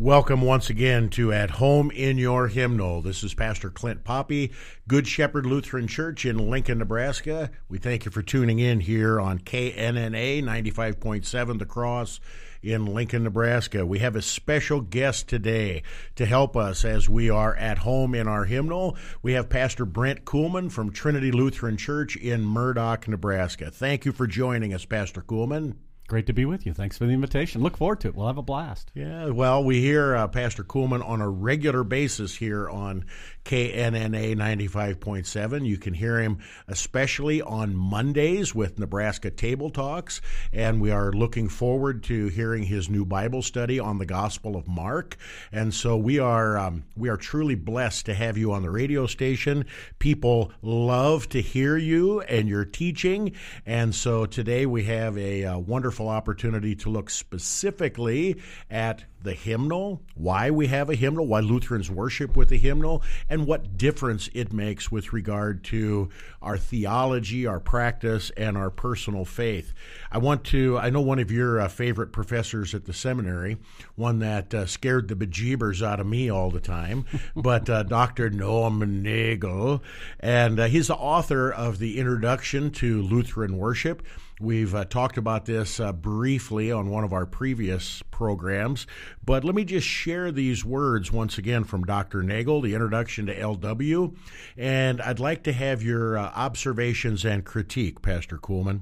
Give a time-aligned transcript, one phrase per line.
[0.00, 3.02] Welcome once again to At Home in Your Hymnal.
[3.02, 4.50] This is Pastor Clint Poppy,
[4.88, 7.50] Good Shepherd Lutheran Church in Lincoln, Nebraska.
[7.68, 12.18] We thank you for tuning in here on KNNA 95.7 The Cross
[12.62, 13.84] in Lincoln, Nebraska.
[13.84, 15.82] We have a special guest today
[16.14, 18.96] to help us as we are at home in our hymnal.
[19.20, 23.70] We have Pastor Brent Kuhlman from Trinity Lutheran Church in Murdock, Nebraska.
[23.70, 25.74] Thank you for joining us, Pastor Kuhlman.
[26.10, 26.74] Great to be with you.
[26.74, 27.62] Thanks for the invitation.
[27.62, 28.16] Look forward to it.
[28.16, 28.90] We'll have a blast.
[28.94, 33.04] Yeah, well, we hear uh, Pastor Kuhlman on a regular basis here on
[33.44, 35.66] KNNA 95.7.
[35.66, 40.20] You can hear him especially on Mondays with Nebraska Table Talks,
[40.52, 44.68] and we are looking forward to hearing his new Bible study on the Gospel of
[44.68, 45.16] Mark.
[45.52, 49.06] And so we are um, we are truly blessed to have you on the radio
[49.06, 49.64] station.
[49.98, 53.32] People love to hear you and your teaching,
[53.64, 58.36] and so today we have a, a uh, wonderful opportunity to look specifically
[58.70, 63.46] at the hymnal, why we have a hymnal, why Lutherans worship with a hymnal, and
[63.46, 66.08] what difference it makes with regard to
[66.40, 69.72] our theology, our practice, and our personal faith.
[70.10, 73.58] I want to, I know one of your uh, favorite professors at the seminary,
[73.94, 77.04] one that uh, scared the bejeebers out of me all the time,
[77.36, 78.30] but uh, Dr.
[78.30, 79.82] Norman Nagel,
[80.18, 84.02] and uh, he's the author of the Introduction to Lutheran Worship.
[84.40, 88.86] We've uh, talked about this uh, briefly on one of our previous programs,
[89.22, 92.22] but let me just share these words once again from Dr.
[92.22, 94.16] Nagel, the introduction to LW,
[94.56, 98.80] and I'd like to have your uh, observations and critique, Pastor Kuhlman.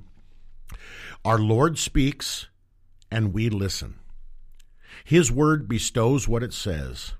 [1.24, 2.46] Our Lord speaks,
[3.10, 3.98] and we listen.
[5.04, 7.14] His word bestows what it says.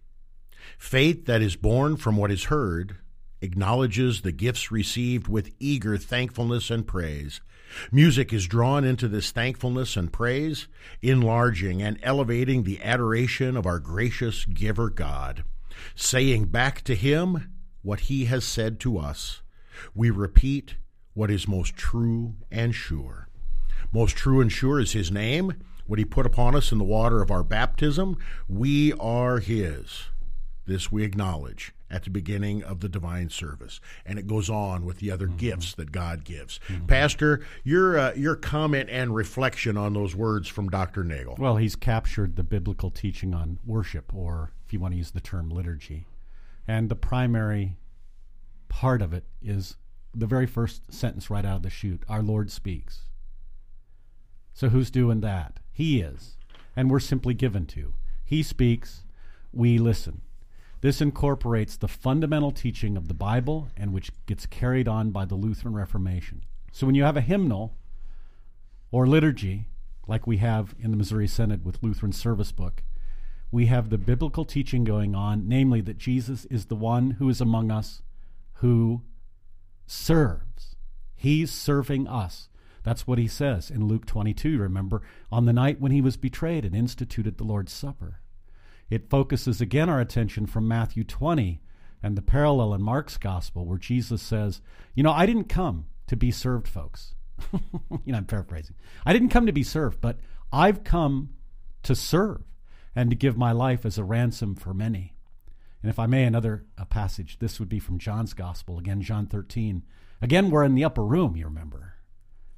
[0.78, 2.98] Faith that is born from what is heard
[3.40, 7.40] acknowledges the gifts received with eager thankfulness and praise.
[7.92, 10.68] Music is drawn into this thankfulness and praise,
[11.02, 15.44] enlarging and elevating the adoration of our gracious giver God,
[15.94, 17.52] saying back to Him
[17.82, 19.42] what He has said to us.
[19.94, 20.76] We repeat
[21.14, 23.28] what is most true and sure.
[23.92, 25.54] Most true and sure is His name,
[25.86, 28.16] what He put upon us in the water of our baptism.
[28.48, 30.04] We are His.
[30.66, 34.98] This we acknowledge at the beginning of the divine service, and it goes on with
[34.98, 35.36] the other mm-hmm.
[35.36, 36.60] gifts that God gives.
[36.68, 36.86] Mm-hmm.
[36.86, 41.04] Pastor, your uh, your comment and reflection on those words from Dr.
[41.04, 41.36] Nagel.
[41.38, 45.20] Well, he's captured the biblical teaching on worship, or if you want to use the
[45.20, 46.06] term liturgy,
[46.66, 47.76] and the primary
[48.68, 49.76] part of it is
[50.14, 53.02] the very first sentence right out of the chute: "Our Lord speaks."
[54.52, 55.60] So who's doing that?
[55.70, 56.36] He is,
[56.74, 57.94] and we're simply given to.
[58.24, 59.04] He speaks,
[59.52, 60.20] we listen.
[60.80, 65.34] This incorporates the fundamental teaching of the Bible and which gets carried on by the
[65.34, 66.44] Lutheran Reformation.
[66.72, 67.74] So when you have a hymnal
[68.92, 69.66] or liturgy,
[70.06, 72.84] like we have in the Missouri Synod with Lutheran Service Book,
[73.50, 77.40] we have the biblical teaching going on, namely that Jesus is the one who is
[77.40, 78.02] among us
[78.54, 79.02] who
[79.86, 80.76] serves.
[81.14, 82.48] He's serving us.
[82.84, 85.02] That's what he says in Luke 22, remember,
[85.32, 88.20] on the night when he was betrayed and instituted the Lord's Supper.
[88.90, 91.60] It focuses again our attention from Matthew 20
[92.02, 94.60] and the parallel in Mark's gospel where Jesus says,
[94.94, 97.14] You know, I didn't come to be served, folks.
[97.52, 98.76] you know, I'm paraphrasing.
[99.04, 100.18] I didn't come to be served, but
[100.52, 101.30] I've come
[101.82, 102.42] to serve
[102.94, 105.14] and to give my life as a ransom for many.
[105.82, 109.84] And if I may, another passage, this would be from John's gospel, again, John 13.
[110.20, 111.94] Again, we're in the upper room, you remember.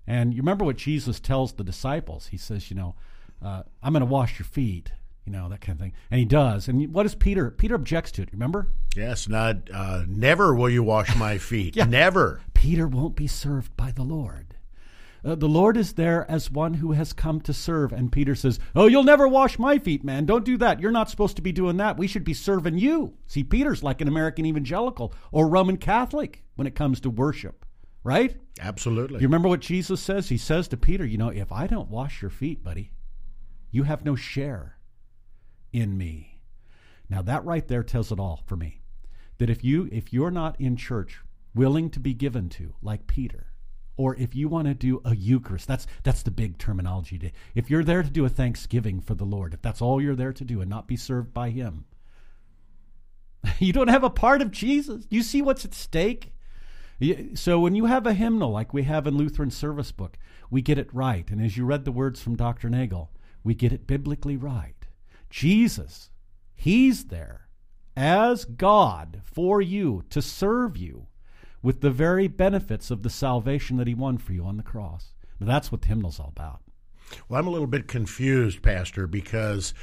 [0.06, 2.28] And you remember what Jesus tells the disciples.
[2.28, 2.94] He says, You know,
[3.42, 4.92] uh, I'm going to wash your feet
[5.24, 5.92] you know that kind of thing.
[6.10, 6.68] And he does.
[6.68, 8.68] And what does peter peter objects to it remember?
[8.96, 11.76] Yes not uh, never will you wash my feet.
[11.76, 11.84] Yeah.
[11.84, 12.40] never.
[12.54, 14.54] Peter won't be served by the lord.
[15.22, 17.92] Uh, the lord is there as one who has come to serve.
[17.92, 20.24] And peter says oh you'll never wash my feet man.
[20.26, 20.80] Don't do that.
[20.80, 21.98] You're not supposed to be doing that.
[21.98, 23.14] We should be serving you.
[23.26, 27.64] See peter's like an american evangelical or roman catholic when it comes to worship
[28.02, 28.34] right?
[28.58, 29.20] Absolutely.
[29.20, 30.30] You remember what jesus says?
[30.30, 32.92] He says to peter you know if i don't wash your feet buddy
[33.70, 34.76] you have no share
[35.72, 36.40] in me.
[37.08, 38.82] Now that right there tells it all for me.
[39.38, 41.20] That if you if you're not in church
[41.54, 43.46] willing to be given to like Peter,
[43.96, 47.32] or if you want to do a Eucharist, that's that's the big terminology.
[47.54, 50.32] If you're there to do a thanksgiving for the Lord, if that's all you're there
[50.32, 51.84] to do and not be served by him,
[53.58, 55.06] you don't have a part of Jesus.
[55.10, 56.32] You see what's at stake?
[57.34, 60.18] So when you have a hymnal like we have in Lutheran Service Book,
[60.50, 61.30] we get it right.
[61.30, 62.68] And as you read the words from Dr.
[62.68, 63.10] Nagel,
[63.42, 64.79] we get it biblically right.
[65.30, 66.10] Jesus,
[66.54, 67.48] He's there
[67.96, 71.06] as God for you to serve you
[71.62, 75.14] with the very benefits of the salvation that He won for you on the cross.
[75.38, 76.60] Now, that's what the hymnal's all about.
[77.28, 79.74] Well, I'm a little bit confused, Pastor, because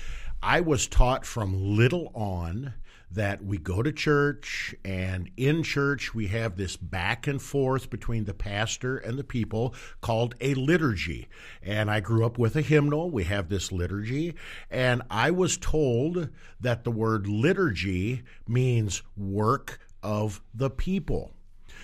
[0.42, 2.74] I was taught from little on
[3.10, 8.26] that we go to church, and in church we have this back and forth between
[8.26, 11.28] the pastor and the people called a liturgy.
[11.62, 13.10] And I grew up with a hymnal.
[13.10, 14.36] We have this liturgy.
[14.70, 21.34] And I was told that the word liturgy means work of the people.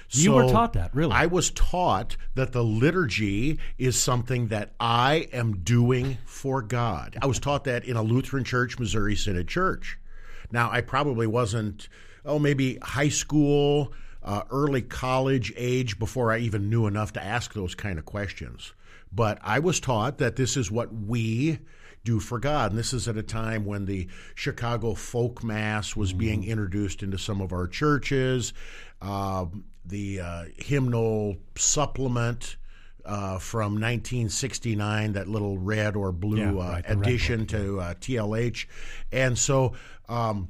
[0.10, 1.12] You were taught that, really?
[1.12, 7.18] I was taught that the liturgy is something that I am doing for God.
[7.22, 9.98] I was taught that in a Lutheran church, Missouri Synod Church.
[10.54, 11.90] Now, I probably wasn't,
[12.24, 13.92] oh, maybe high school,
[14.22, 18.74] uh, early college age before I even knew enough to ask those kind of questions.
[19.12, 21.60] But I was taught that this is what we
[22.04, 22.72] do for God.
[22.72, 26.20] And this is at a time when the Chicago Folk Mass was mm-hmm.
[26.20, 28.54] being introduced into some of our churches.
[29.02, 29.46] Uh,
[29.86, 32.58] the uh, hymnal supplement
[33.06, 38.66] uh, from 1969, that little red or blue yeah, uh, addition to uh, TLH.
[39.12, 39.74] And so
[40.08, 40.50] um,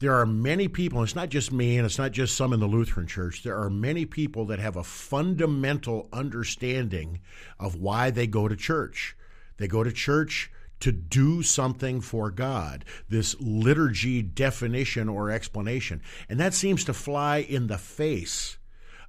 [0.00, 2.66] there are many people, it's not just me and it's not just some in the
[2.66, 7.20] Lutheran Church, there are many people that have a fundamental understanding
[7.58, 9.16] of why they go to church.
[9.58, 10.50] They go to church
[10.80, 16.02] to do something for God, this liturgy definition or explanation.
[16.28, 18.58] And that seems to fly in the face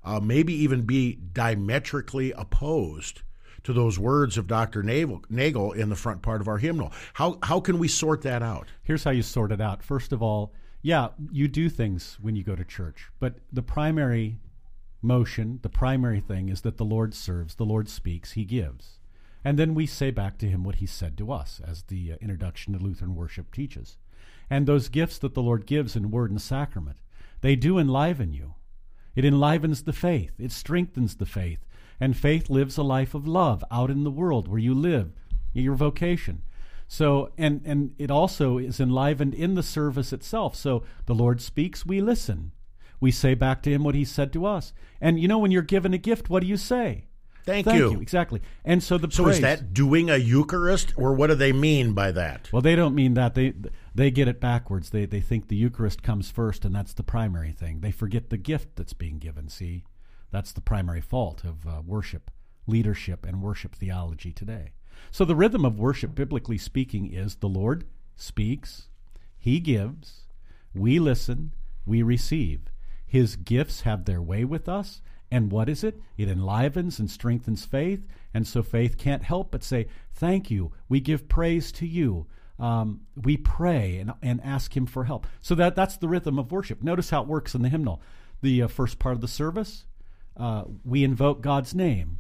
[0.03, 3.21] uh, maybe even be diametrically opposed
[3.63, 4.83] to those words of Dr.
[4.83, 6.91] Nagel in the front part of our hymnal.
[7.13, 8.67] How, how can we sort that out?
[8.83, 9.81] Here's how you sort it out.
[9.81, 14.37] First of all, yeah, you do things when you go to church, but the primary
[15.01, 18.99] motion, the primary thing is that the Lord serves, the Lord speaks, He gives.
[19.45, 22.15] And then we say back to Him what He said to us, as the uh,
[22.21, 23.97] introduction to Lutheran worship teaches.
[24.49, 26.97] And those gifts that the Lord gives in word and sacrament,
[27.41, 28.55] they do enliven you.
[29.15, 31.65] It enlivens the faith, it strengthens the faith,
[31.99, 35.11] and faith lives a life of love out in the world where you live,
[35.53, 36.41] your vocation.
[36.87, 40.55] So, and, and it also is enlivened in the service itself.
[40.55, 42.51] So the Lord speaks, we listen.
[42.99, 44.73] We say back to him what he said to us.
[45.01, 47.07] And you know, when you're given a gift, what do you say?
[47.45, 47.91] Thank, Thank you.
[47.91, 48.01] you.
[48.01, 48.41] Exactly.
[48.63, 51.93] And so the so praise, is that doing a Eucharist, or what do they mean
[51.93, 52.49] by that?
[52.53, 53.35] Well, they don't mean that.
[53.35, 53.53] They
[53.93, 54.91] they get it backwards.
[54.91, 57.81] They they think the Eucharist comes first, and that's the primary thing.
[57.81, 59.49] They forget the gift that's being given.
[59.49, 59.83] See,
[60.31, 62.31] that's the primary fault of uh, worship,
[62.65, 64.71] leadership, and worship theology today.
[65.11, 67.85] So the rhythm of worship, biblically speaking, is the Lord
[68.15, 68.87] speaks,
[69.37, 70.27] He gives,
[70.73, 71.53] we listen,
[71.85, 72.61] we receive.
[73.05, 75.01] His gifts have their way with us
[75.33, 75.99] and what is it?
[76.15, 78.05] It enlivens and strengthens faith.
[78.35, 80.71] And so faith can't help but say, Thank you.
[80.87, 82.27] We give praise to you.
[82.59, 85.25] Um, we pray and, and ask Him for help.
[85.41, 86.83] So that, that's the rhythm of worship.
[86.83, 87.99] Notice how it works in the hymnal.
[88.43, 89.85] The uh, first part of the service,
[90.37, 92.19] uh, we invoke God's name.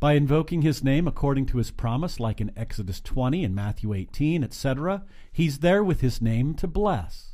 [0.00, 4.42] By invoking His name according to His promise, like in Exodus 20 and Matthew 18,
[4.42, 7.31] etc., He's there with His name to bless.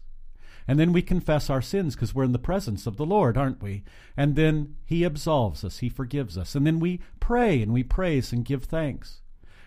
[0.68, 3.62] And then we confess our sins because we're in the presence of the Lord, aren't
[3.62, 3.84] we?
[4.18, 6.54] And then He absolves us, He forgives us.
[6.54, 9.22] And then we pray and we praise and give thanks.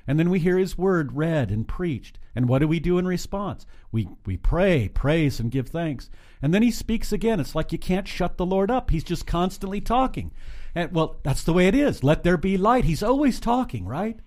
[0.06, 2.20] And then we hear His word read and preached.
[2.36, 3.66] And what do we do in response?
[3.92, 6.12] We, we pray, praise, and give thanks.
[6.40, 7.40] And then He speaks again.
[7.40, 10.32] It's like you can't shut the Lord up, He's just constantly talking.
[10.76, 12.04] And well, that's the way it is.
[12.04, 12.86] Let there be light.
[12.86, 14.20] He's always talking, right?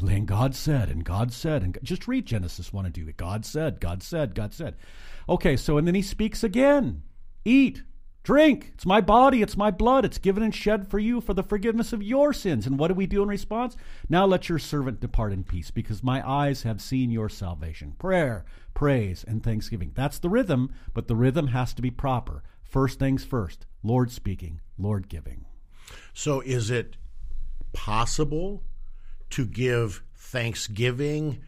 [0.00, 3.12] And God said, and God said, and just read Genesis 1 and 2.
[3.12, 4.76] God said, God said, God said.
[5.28, 7.02] Okay, so and then he speaks again
[7.44, 7.82] Eat,
[8.22, 8.72] drink.
[8.74, 10.04] It's my body, it's my blood.
[10.04, 12.66] It's given and shed for you for the forgiveness of your sins.
[12.66, 13.76] And what do we do in response?
[14.08, 17.94] Now let your servant depart in peace, because my eyes have seen your salvation.
[17.98, 19.92] Prayer, praise, and thanksgiving.
[19.94, 22.42] That's the rhythm, but the rhythm has to be proper.
[22.62, 25.46] First things first Lord speaking, Lord giving.
[26.12, 26.96] So is it
[27.72, 28.62] possible
[29.30, 31.40] to give thanksgiving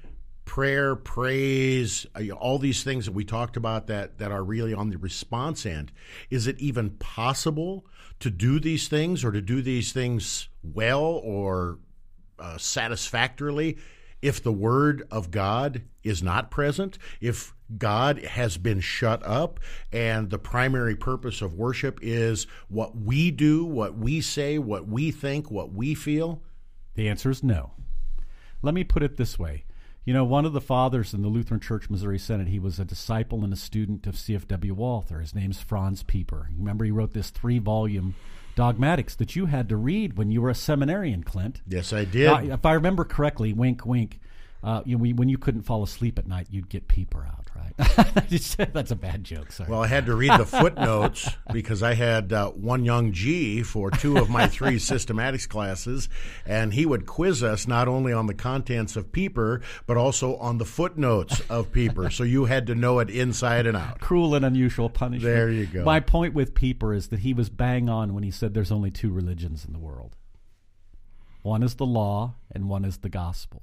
[0.50, 4.90] prayer, praise, uh, all these things that we talked about that, that are really on
[4.90, 5.92] the response end.
[6.28, 7.86] Is it even possible
[8.18, 11.78] to do these things or to do these things well or
[12.40, 13.78] uh, satisfactorily
[14.22, 16.98] if the Word of God is not present?
[17.20, 19.60] If God has been shut up
[19.92, 25.12] and the primary purpose of worship is what we do, what we say, what we
[25.12, 26.42] think, what we feel?
[26.96, 27.70] The answer is no.
[28.62, 29.64] Let me put it this way
[30.04, 32.84] you know, one of the fathers in the Lutheran Church Missouri Synod, he was a
[32.84, 34.74] disciple and a student of C.F.W.
[34.74, 35.20] Walther.
[35.20, 36.48] His name's Franz Pieper.
[36.56, 38.14] Remember, he wrote this three volume
[38.54, 41.60] dogmatics that you had to read when you were a seminarian, Clint.
[41.68, 42.50] Yes, I did.
[42.50, 44.20] if I remember correctly, wink, wink,
[44.62, 47.74] uh, you know, when you couldn't fall asleep at night, you'd get Pieper out, right?
[48.72, 49.52] That's a bad joke.
[49.52, 49.70] Sorry.
[49.70, 53.90] Well, I had to read the footnotes because I had uh, one young G for
[53.90, 56.10] two of my three systematics classes,
[56.44, 60.58] and he would quiz us not only on the contents of Pieper but also on
[60.58, 62.10] the footnotes of Pieper.
[62.10, 63.98] so you had to know it inside and out.
[64.00, 65.34] Cruel and unusual punishment.
[65.34, 65.84] There you go.
[65.84, 68.90] My point with Pieper is that he was bang on when he said there's only
[68.90, 70.16] two religions in the world.
[71.42, 73.62] One is the law, and one is the gospel.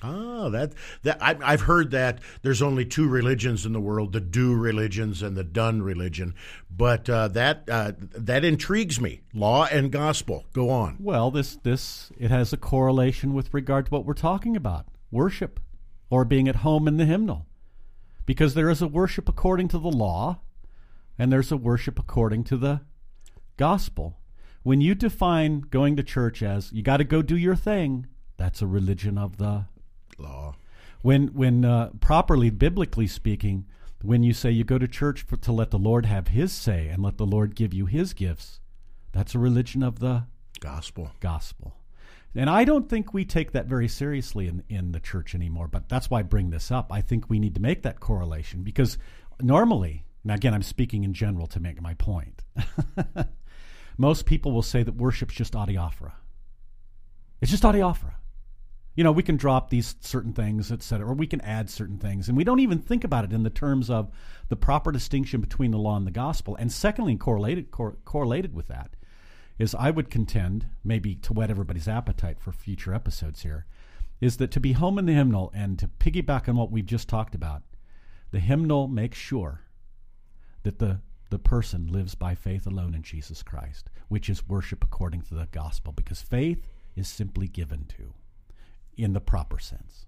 [0.00, 4.20] Ah, that that I, I've heard that there's only two religions in the world: the
[4.20, 6.34] do religions and the done religion.
[6.70, 9.22] But uh, that uh, that intrigues me.
[9.34, 10.44] Law and gospel.
[10.52, 10.98] Go on.
[11.00, 15.58] Well, this this it has a correlation with regard to what we're talking about: worship,
[16.10, 17.46] or being at home in the hymnal,
[18.24, 20.38] because there is a worship according to the law,
[21.18, 22.82] and there's a worship according to the
[23.56, 24.20] gospel.
[24.62, 28.62] When you define going to church as you got to go do your thing, that's
[28.62, 29.64] a religion of the
[30.18, 30.56] law.
[31.02, 33.66] When when uh, properly biblically speaking,
[34.02, 36.88] when you say you go to church for, to let the Lord have His say
[36.88, 38.60] and let the Lord give you His gifts,
[39.12, 40.24] that's a religion of the
[40.60, 41.12] gospel.
[41.20, 41.74] Gospel.
[42.34, 45.66] And I don't think we take that very seriously in, in the church anymore.
[45.66, 46.92] But that's why I bring this up.
[46.92, 48.98] I think we need to make that correlation because
[49.40, 52.42] normally, now again, I'm speaking in general to make my point.
[53.98, 56.12] Most people will say that worship's just adiaphora.
[57.40, 58.14] It's just adiaphora
[58.98, 61.98] you know, we can drop these certain things, et cetera, or we can add certain
[61.98, 62.26] things.
[62.26, 64.10] And we don't even think about it in the terms of
[64.48, 66.56] the proper distinction between the law and the gospel.
[66.56, 68.96] And secondly, correlated, cor- correlated with that
[69.56, 73.66] is I would contend, maybe to whet everybody's appetite for future episodes here,
[74.20, 77.08] is that to be home in the hymnal and to piggyback on what we've just
[77.08, 77.62] talked about,
[78.32, 79.60] the hymnal makes sure
[80.64, 81.00] that the
[81.30, 85.46] the person lives by faith alone in Jesus Christ, which is worship according to the
[85.52, 88.12] gospel, because faith is simply given to
[88.98, 90.06] in the proper sense.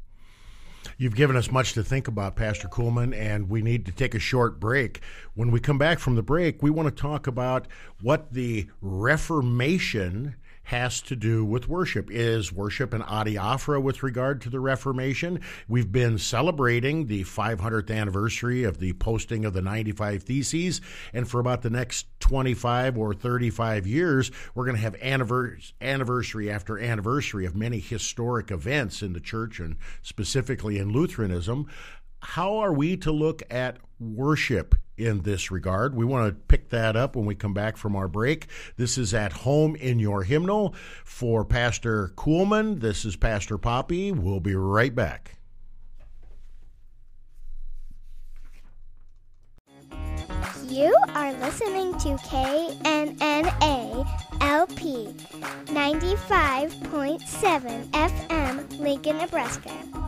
[0.99, 4.19] You've given us much to think about, Pastor Kuhlman, and we need to take a
[4.19, 5.01] short break.
[5.35, 7.67] When we come back from the break, we want to talk about
[8.03, 10.37] what the Reformation
[10.71, 12.09] has to do with worship.
[12.13, 15.41] Is worship an adiaphora with regard to the Reformation?
[15.67, 20.81] We've been celebrating the 500th anniversary of the posting of the 95 Theses,
[21.13, 26.79] and for about the next 25 or 35 years, we're going to have anniversary after
[26.79, 31.67] anniversary of many historic events in the church and specifically in Lutheranism.
[32.21, 35.95] How are we to look at worship in this regard.
[35.95, 38.47] We want to pick that up when we come back from our break.
[38.77, 42.81] This is at home in your hymnal for Pastor Kuhlman.
[42.81, 44.13] This is Pastor Poppy.
[44.13, 45.37] We'll be right back.
[50.69, 54.07] You are listening to KNNA
[54.41, 55.09] LP
[55.67, 60.00] 95.7 FM, Lincoln, Nebraska.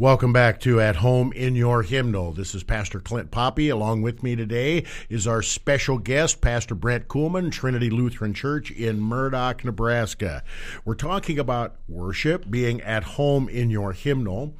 [0.00, 2.30] Welcome back to At Home in Your Hymnal.
[2.30, 3.68] This is Pastor Clint Poppy.
[3.68, 9.00] Along with me today is our special guest, Pastor Brent Kuhlman, Trinity Lutheran Church in
[9.00, 10.44] Murdock, Nebraska.
[10.84, 14.54] We're talking about worship, being at home in your hymnal.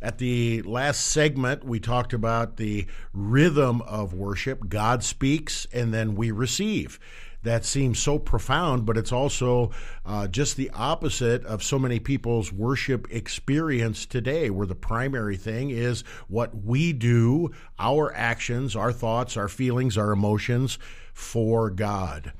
[0.00, 4.68] At the last segment, we talked about the rhythm of worship.
[4.68, 7.00] God speaks and then we receive
[7.44, 9.70] that seems so profound, but it's also
[10.04, 15.70] uh, just the opposite of so many people's worship experience today, where the primary thing
[15.70, 20.78] is what we do, our actions, our thoughts, our feelings, our emotions
[21.12, 22.32] for God.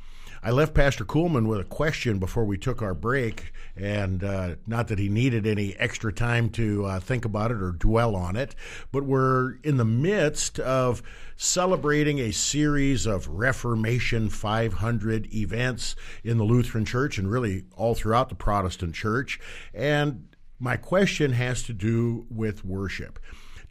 [0.46, 4.88] I left Pastor Kuhlman with a question before we took our break, and uh, not
[4.88, 8.54] that he needed any extra time to uh, think about it or dwell on it,
[8.92, 11.02] but we're in the midst of
[11.34, 18.28] celebrating a series of Reformation 500 events in the Lutheran Church and really all throughout
[18.28, 19.40] the Protestant Church.
[19.72, 23.18] And my question has to do with worship.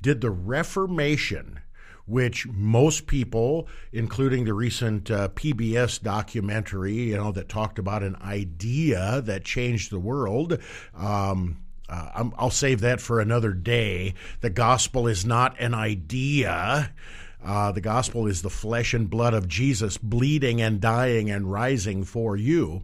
[0.01, 1.60] Did the Reformation
[2.05, 8.17] which most people, including the recent uh, PBS documentary, you know, that talked about an
[8.22, 10.60] idea that changed the world.
[10.95, 11.57] Um,
[11.89, 14.15] uh, I'll save that for another day.
[14.41, 16.91] The gospel is not an idea.
[17.43, 22.03] Uh, the gospel is the flesh and blood of Jesus bleeding and dying and rising
[22.03, 22.83] for you.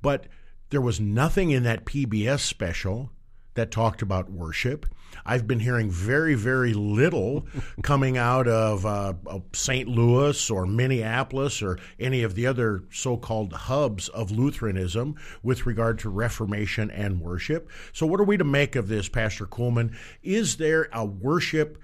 [0.00, 0.26] But
[0.70, 3.10] there was nothing in that PBS special
[3.54, 4.86] that talked about worship.
[5.24, 7.46] I've been hearing very, very little
[7.82, 9.14] coming out of, uh,
[9.52, 9.88] St.
[9.88, 15.98] Louis or Minneapolis or any of the other so called hubs of Lutheranism with regard
[16.00, 17.70] to Reformation and worship.
[17.92, 19.94] So, what are we to make of this, Pastor Kuhlman?
[20.22, 21.78] Is there a worship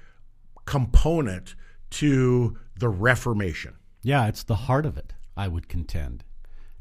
[0.64, 1.54] component
[1.90, 3.74] to the Reformation?
[4.02, 6.24] Yeah, it's the heart of it, I would contend.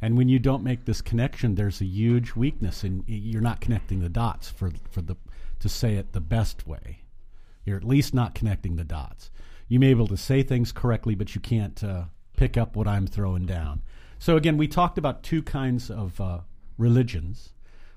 [0.01, 3.99] And when you don't make this connection, there's a huge weakness, and you're not connecting
[3.99, 5.15] the dots for for the
[5.59, 6.99] to say it the best way.
[7.65, 9.31] You're at least not connecting the dots.
[9.67, 12.03] You may be able to say things correctly, but you can't uh,
[12.37, 13.81] pick up what I'm throwing down.
[14.19, 16.39] So, again, we talked about two kinds of uh,
[16.77, 17.51] religions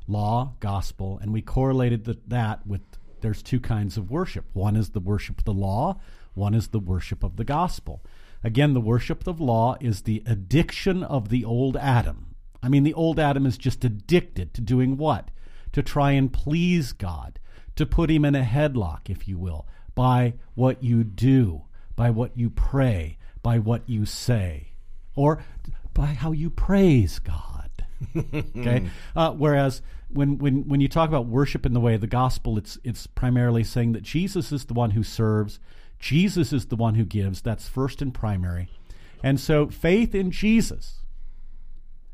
[0.09, 2.81] law, gospel, and we correlated the, that with
[3.21, 4.45] there's two kinds of worship.
[4.55, 6.01] One is the worship of the law,
[6.35, 8.03] one is the worship of the gospel.
[8.43, 12.35] Again, the worship of law is the addiction of the old Adam.
[12.63, 15.31] I mean, the old Adam is just addicted to doing what?
[15.73, 17.39] To try and please God,
[17.77, 21.65] to put him in a headlock, if you will, by what you do,
[21.97, 24.73] by what you pray, by what you say,
[25.15, 25.43] or
[25.95, 27.71] by how you praise God.
[28.35, 28.89] okay?
[29.15, 32.59] Uh, whereas when, when, when you talk about worship in the way of the gospel,
[32.59, 35.61] it's, it's primarily saying that Jesus is the one who serves,
[36.01, 37.41] Jesus is the one who gives.
[37.41, 38.69] That's first and primary.
[39.23, 40.97] And so faith in Jesus.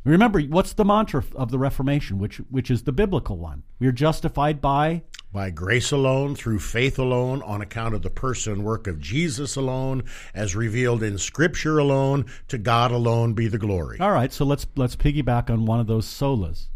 [0.05, 3.63] Remember, what's the mantra of the Reformation, which, which is the biblical one?
[3.79, 5.03] We are justified by
[5.33, 9.55] by grace alone, through faith alone, on account of the person and work of Jesus
[9.55, 13.99] alone, as revealed in Scripture alone, to God alone be the glory.
[14.01, 16.69] All right, so let's let's piggyback on one of those solas.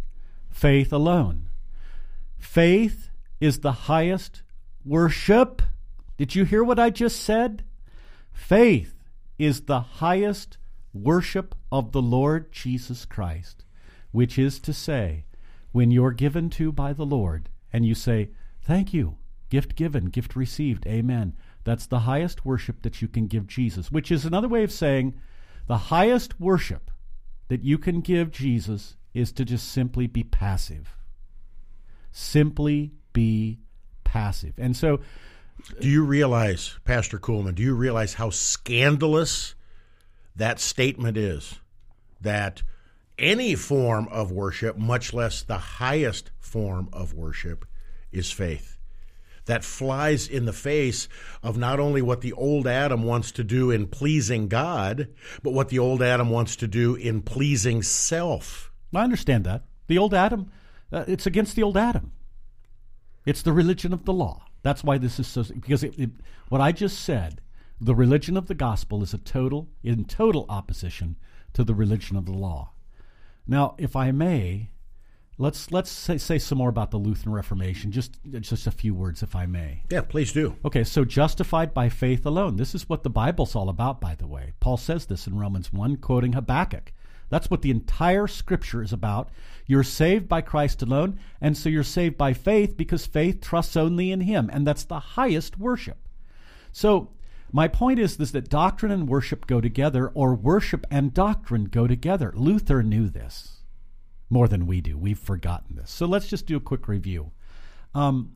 [0.51, 1.49] Faith alone.
[2.37, 3.09] Faith
[3.41, 4.43] is the highest
[4.85, 5.63] worship.
[6.21, 7.65] Did you hear what I just said?
[8.31, 8.95] Faith
[9.39, 10.59] is the highest
[10.93, 13.65] worship of the Lord Jesus Christ,
[14.13, 15.25] which is to say,
[15.73, 19.17] when you're given to by the Lord and you say, Thank you.
[19.49, 20.87] Gift given, gift received.
[20.87, 21.37] Amen.
[21.65, 25.15] That's the highest worship that you can give Jesus, which is another way of saying
[25.69, 26.91] the highest worship
[27.49, 30.99] that you can give Jesus is to just simply be passive.
[32.13, 33.61] Simply be
[34.05, 34.53] passive.
[34.59, 35.01] And so.
[35.81, 39.55] Do you realize, Pastor Kuhlman, do you realize how scandalous
[40.37, 41.59] that statement is?
[42.21, 42.63] That
[43.19, 47.65] any form of worship, much less the highest form of worship,
[48.13, 48.79] is faith.
[49.47, 51.09] That flies in the face
[51.43, 55.09] of not only what the old Adam wants to do in pleasing God,
[55.43, 58.71] but what the old Adam wants to do in pleasing self.
[58.95, 59.65] I understand that.
[59.87, 60.51] The old Adam,
[60.93, 62.13] uh, it's against the old Adam.
[63.27, 64.47] It's the religion of the law.
[64.63, 65.43] That's why this is so.
[65.45, 66.11] Because it, it,
[66.49, 67.41] what I just said,
[67.81, 71.17] the religion of the gospel is a total, in total opposition
[71.55, 72.73] to the religion of the law.
[73.47, 74.71] Now, if I may,
[75.41, 77.93] Let's let's say, say some more about the Lutheran Reformation.
[77.93, 79.85] Just just a few words, if I may.
[79.91, 80.57] Yeah, please do.
[80.67, 82.57] Okay, so justified by faith alone.
[82.57, 84.53] This is what the Bible's all about, by the way.
[84.61, 86.93] Paul says this in Romans one, quoting Habakkuk.
[87.31, 89.31] That's what the entire Scripture is about.
[89.71, 94.11] You're saved by Christ alone, and so you're saved by faith because faith trusts only
[94.11, 96.09] in Him, and that's the highest worship.
[96.73, 97.11] So
[97.53, 101.87] my point is this that doctrine and worship go together, or worship and doctrine go
[101.87, 102.33] together.
[102.35, 103.63] Luther knew this
[104.29, 104.99] more than we do.
[104.99, 105.93] We've forgotten this.
[105.93, 107.31] So let's just do a quick review.
[107.95, 108.33] Um,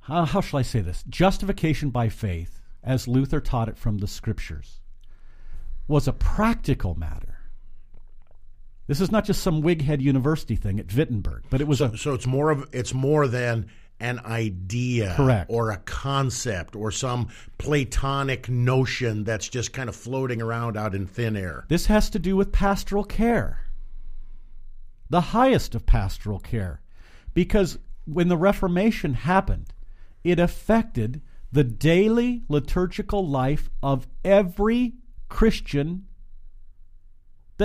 [0.00, 1.04] how, how shall I say this?
[1.08, 4.82] Justification by faith, as Luther taught it from the scriptures,
[5.88, 7.29] was a practical matter.
[8.90, 11.96] This is not just some Whighead University thing at Wittenberg, but it was so, a,
[11.96, 13.68] so it's more of it's more than
[14.00, 15.48] an idea Correct.
[15.48, 21.06] or a concept or some platonic notion that's just kind of floating around out in
[21.06, 21.66] thin air.
[21.68, 23.70] This has to do with pastoral care
[25.08, 26.80] the highest of pastoral care.
[27.32, 29.72] Because when the Reformation happened,
[30.24, 31.20] it affected
[31.52, 34.94] the daily liturgical life of every
[35.28, 36.06] Christian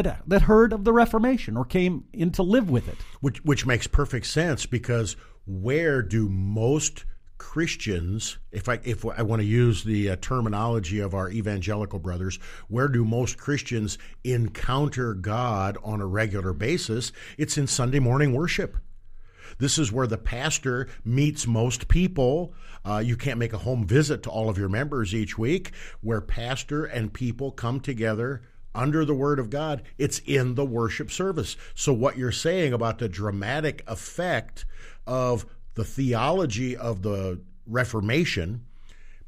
[0.03, 2.97] that, that heard of the Reformation or came in to live with it.
[3.21, 7.05] Which, which makes perfect sense because where do most
[7.37, 12.39] Christians, if I if I want to use the uh, terminology of our evangelical brothers,
[12.69, 17.11] where do most Christians encounter God on a regular basis?
[17.37, 18.77] It's in Sunday morning worship.
[19.57, 22.53] This is where the pastor meets most people.
[22.83, 26.21] Uh, you can't make a home visit to all of your members each week, where
[26.21, 28.41] pastor and people come together
[28.75, 29.81] under the Word of God.
[29.97, 31.57] It's in the worship service.
[31.73, 34.65] So, what you're saying about the dramatic effect
[35.07, 38.65] of the theology of the Reformation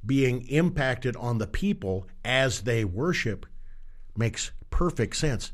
[0.05, 3.45] being impacted on the people as they worship
[4.15, 5.51] makes perfect sense.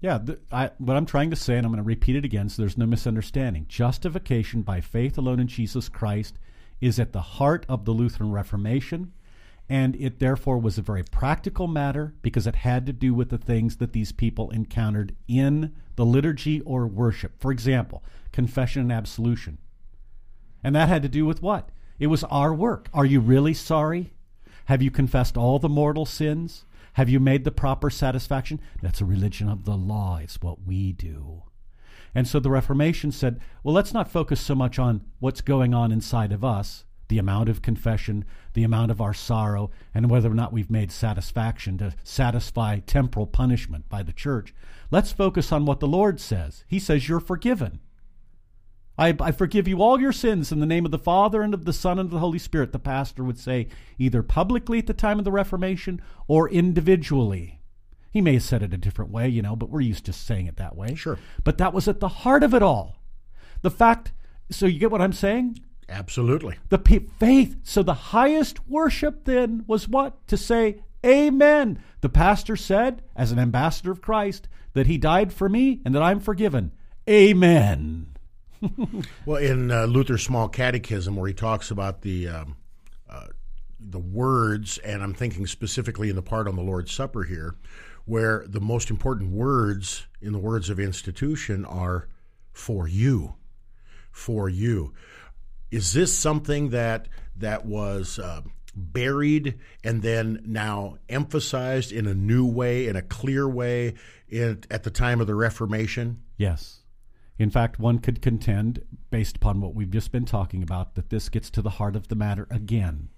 [0.00, 2.48] Yeah, the, I, what I'm trying to say, and I'm going to repeat it again
[2.48, 6.38] so there's no misunderstanding justification by faith alone in Jesus Christ
[6.80, 9.12] is at the heart of the Lutheran Reformation,
[9.68, 13.38] and it therefore was a very practical matter because it had to do with the
[13.38, 17.40] things that these people encountered in the liturgy or worship.
[17.40, 19.58] For example, confession and absolution.
[20.64, 21.70] And that had to do with what?
[21.98, 22.88] It was our work.
[22.92, 24.12] Are you really sorry?
[24.66, 26.64] Have you confessed all the mortal sins?
[26.94, 28.60] Have you made the proper satisfaction?
[28.82, 30.18] That's a religion of the law.
[30.18, 31.44] It's what we do.
[32.14, 35.90] And so the Reformation said, well, let's not focus so much on what's going on
[35.90, 40.34] inside of us, the amount of confession, the amount of our sorrow, and whether or
[40.34, 44.54] not we've made satisfaction to satisfy temporal punishment by the church.
[44.90, 46.64] Let's focus on what the Lord says.
[46.66, 47.80] He says, You're forgiven.
[48.96, 51.66] I, I, forgive you all your sins in the name of the Father and of
[51.66, 54.94] the Son and of the Holy Spirit, the pastor would say, either publicly at the
[54.94, 57.60] time of the Reformation or individually.
[58.10, 60.46] He may have said it a different way, you know, but we're used to saying
[60.46, 60.94] it that way.
[60.94, 61.18] Sure.
[61.44, 62.96] But that was at the heart of it all.
[63.60, 64.12] The fact,
[64.50, 65.58] so you get what I'm saying?
[65.88, 66.58] Absolutely.
[66.68, 67.56] The pe- faith.
[67.62, 70.26] So the highest worship then was what?
[70.28, 71.82] To say, Amen.
[72.00, 76.02] The pastor said, as an ambassador of Christ, that he died for me and that
[76.02, 76.72] I'm forgiven.
[77.08, 78.06] Amen.
[79.26, 82.56] well, in uh, Luther's Small Catechism, where he talks about the um,
[83.10, 83.26] uh,
[83.80, 87.56] the words, and I'm thinking specifically in the part on the Lord's Supper here,
[88.04, 92.08] where the most important words in the words of institution are
[92.52, 93.34] for you,
[94.12, 94.92] for you.
[95.72, 98.42] Is this something that that was uh,
[98.76, 103.94] buried and then now emphasized in a new way, in a clear way,
[104.28, 106.20] in, at the time of the Reformation?
[106.36, 106.80] Yes.
[107.38, 111.30] In fact, one could contend, based upon what we've just been talking about, that this
[111.30, 113.08] gets to the heart of the matter again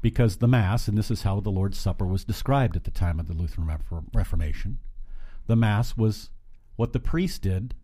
[0.00, 3.18] because the Mass, and this is how the Lord's Supper was described at the time
[3.18, 3.68] of the Lutheran
[4.14, 4.78] Reformation,
[5.48, 6.30] the Mass was
[6.76, 7.74] what the priest did,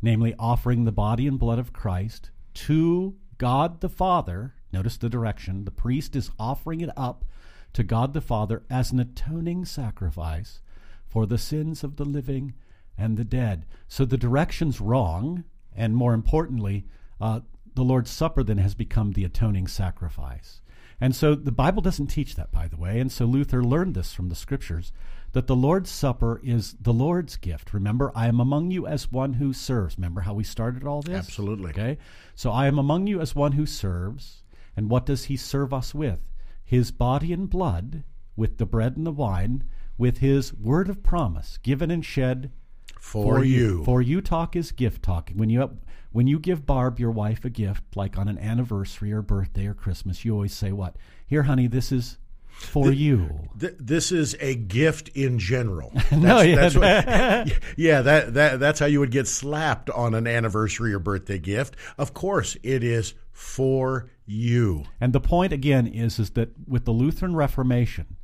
[0.00, 4.54] namely offering the body and blood of Christ to God the Father.
[4.72, 5.64] Notice the direction.
[5.64, 7.24] The priest is offering it up
[7.72, 10.60] to God the Father as an atoning sacrifice
[11.08, 12.54] for the sins of the living
[12.96, 13.66] and the dead.
[13.88, 15.42] So the direction's wrong,
[15.74, 16.86] and more importantly,
[17.20, 17.40] uh,
[17.74, 20.60] the Lord's Supper then has become the atoning sacrifice.
[21.00, 23.00] And so the Bible doesn't teach that, by the way.
[23.00, 24.92] And so Luther learned this from the scriptures
[25.32, 27.72] that the Lord's Supper is the Lord's gift.
[27.72, 29.96] Remember, I am among you as one who serves.
[29.96, 31.16] Remember how we started all this?
[31.16, 31.70] Absolutely.
[31.70, 31.98] Okay.
[32.34, 34.42] So I am among you as one who serves.
[34.76, 36.20] And what does he serve us with?
[36.64, 38.04] His body and blood,
[38.36, 39.64] with the bread and the wine,
[39.98, 42.50] with his word of promise, given and shed
[42.98, 43.78] for, for you.
[43.78, 43.84] you.
[43.84, 45.36] For you talk is gift talking.
[45.36, 45.78] When you
[46.12, 49.74] when you give Barb, your wife, a gift, like on an anniversary or birthday or
[49.74, 50.96] Christmas, you always say, What?
[51.26, 52.18] Here, honey, this is
[52.52, 53.48] for the, you.
[53.58, 55.90] Th- this is a gift in general.
[55.94, 60.14] That's, no, yeah, that's what, yeah, that, that that's how you would get slapped on
[60.14, 61.76] an anniversary or birthday gift.
[61.98, 64.84] Of course, it is for you.
[65.00, 68.16] And the point again is is that with the Lutheran Reformation,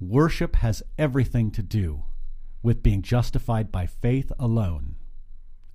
[0.00, 2.04] worship has everything to do
[2.62, 4.96] with being justified by faith alone.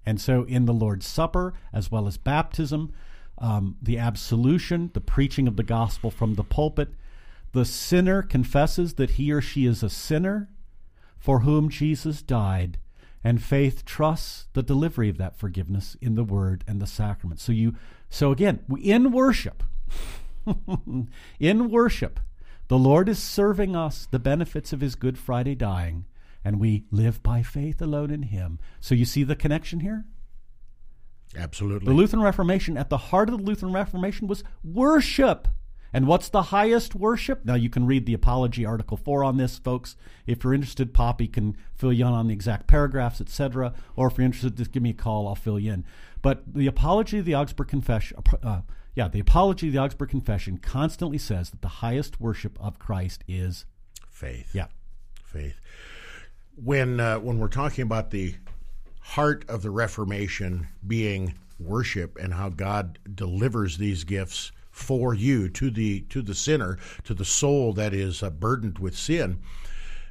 [0.05, 2.91] And so, in the Lord's Supper, as well as baptism,
[3.38, 6.93] um, the absolution, the preaching of the gospel from the pulpit,
[7.53, 10.49] the sinner confesses that he or she is a sinner
[11.17, 12.77] for whom Jesus died,
[13.23, 17.39] and faith trusts the delivery of that forgiveness in the word and the sacrament.
[17.39, 17.75] So you,
[18.09, 19.63] so again, in worship,
[21.39, 22.19] in worship,
[22.67, 26.05] the Lord is serving us the benefits of His Good Friday dying
[26.43, 28.59] and we live by faith alone in Him.
[28.79, 30.05] So you see the connection here?
[31.35, 31.87] Absolutely.
[31.87, 35.47] The Lutheran Reformation, at the heart of the Lutheran Reformation, was worship.
[35.93, 37.45] And what's the highest worship?
[37.45, 39.95] Now, you can read the Apology, Article 4 on this, folks.
[40.25, 43.73] If you're interested, Poppy can fill you in on the exact paragraphs, etc.
[43.95, 45.27] Or if you're interested, just give me a call.
[45.27, 45.86] I'll fill you in.
[46.21, 48.62] But the Apology of the Augsburg Confession, uh,
[48.95, 53.23] yeah, the Apology of the Augsburg Confession constantly says that the highest worship of Christ
[53.27, 53.65] is
[54.10, 54.49] faith.
[54.53, 54.67] Yeah.
[55.23, 55.60] Faith
[56.56, 58.36] when uh, when we're talking about the
[58.99, 65.69] heart of the Reformation being worship and how God delivers these gifts for you to
[65.69, 69.39] the to the sinner, to the soul that is uh, burdened with sin.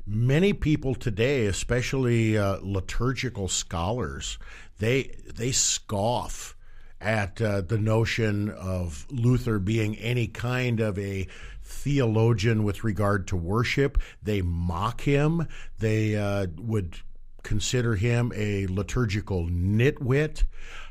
[0.07, 4.39] Many people today, especially uh, liturgical scholars,
[4.79, 6.57] they they scoff
[7.01, 11.27] at uh, the notion of Luther being any kind of a
[11.65, 13.99] theologian with regard to worship.
[14.23, 15.49] They mock him.
[15.81, 16.99] They uh, would
[17.43, 20.45] consider him a liturgical nitwit.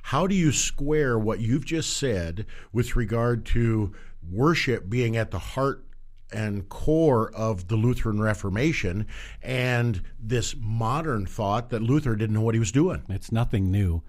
[0.03, 3.93] How do you square what you've just said with regard to
[4.29, 5.85] worship being at the heart
[6.33, 9.05] and core of the Lutheran Reformation
[9.41, 13.03] and this modern thought that Luther didn't know what he was doing?
[13.09, 14.01] It's nothing new.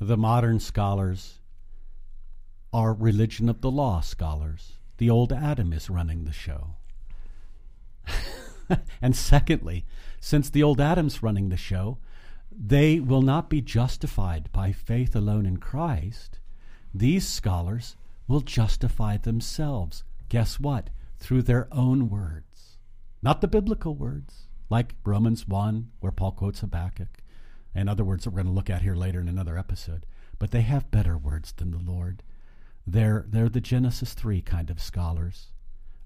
[0.00, 1.40] The modern scholars
[2.72, 6.76] are religion of the law scholars the old Adam is running the show.
[9.02, 9.84] and secondly,
[10.20, 11.98] since the old Adam's running the show,
[12.58, 16.38] they will not be justified by faith alone in Christ.
[16.92, 17.96] These scholars
[18.28, 20.04] will justify themselves.
[20.28, 20.90] Guess what?
[21.18, 22.78] Through their own words.
[23.22, 27.22] Not the biblical words, like Romans 1, where Paul quotes Habakkuk,
[27.74, 30.06] and other words that we're going to look at here later in another episode.
[30.38, 32.22] But they have better words than the Lord.
[32.86, 35.48] They're, they're the Genesis 3 kind of scholars.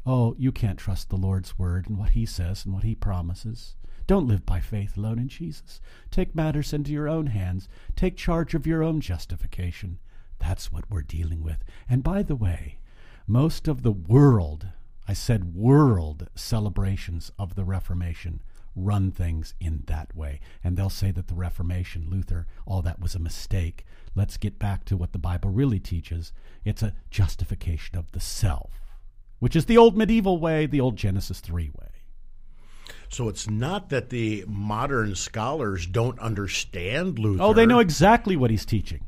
[0.07, 3.75] Oh, you can't trust the Lord's word and what he says and what he promises.
[4.09, 5.83] Don't live by faith alone in Jesus.
[6.11, 7.69] Take matters into your own hands.
[7.95, 9.99] Take charge of your own justification.
[10.39, 11.63] That's what we're dealing with.
[11.91, 12.79] And by the way,
[13.27, 14.69] most of the world,
[15.07, 18.41] I said world celebrations of the Reformation
[18.75, 20.41] run things in that way.
[20.65, 23.85] And they'll say that the Reformation, Luther, all that was a mistake.
[24.15, 26.33] Let's get back to what the Bible really teaches
[26.65, 28.97] it's a justification of the self,
[29.39, 31.98] which is the old medieval way, the old Genesis 3 way.
[33.11, 37.43] So it's not that the modern scholars don't understand Luther.
[37.43, 39.05] Oh, they know exactly what he's teaching.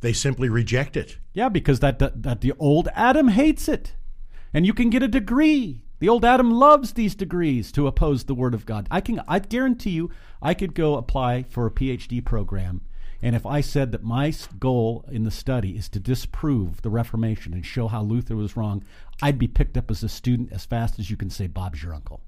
[0.00, 1.18] They simply reject it.
[1.32, 3.94] Yeah, because that, that, that the old Adam hates it.
[4.52, 8.34] And you can get a degree the old Adam loves these degrees to oppose the
[8.34, 8.88] Word of God.
[8.90, 12.80] I can, I guarantee you, I could go apply for a PhD program,
[13.22, 17.52] and if I said that my goal in the study is to disprove the Reformation
[17.52, 18.82] and show how Luther was wrong,
[19.20, 21.92] I'd be picked up as a student as fast as you can say Bob's your
[21.92, 22.22] uncle.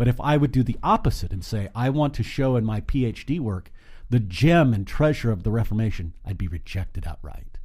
[0.00, 2.80] But if I would do the opposite and say I want to show in my
[2.80, 3.70] PhD work
[4.08, 7.58] the gem and treasure of the Reformation, I'd be rejected outright.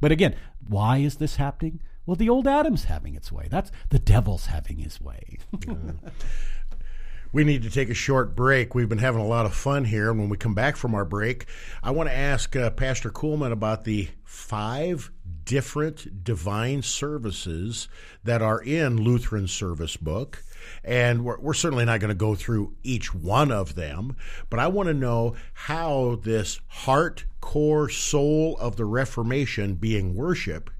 [0.00, 1.80] But again, why is this happening?
[2.06, 3.48] Well, the old Adam's having its way.
[3.50, 5.38] That's the devil's having his way.
[7.32, 8.76] we need to take a short break.
[8.76, 10.08] We've been having a lot of fun here.
[10.08, 11.46] And when we come back from our break,
[11.82, 15.10] I want to ask uh, Pastor Kuhlman about the five
[15.44, 17.88] different divine services
[18.22, 20.44] that are in Lutheran Service Book.
[20.84, 24.16] And we're, we're certainly not going to go through each one of them,
[24.50, 30.70] but I want to know how this heart, core, soul of the Reformation being worship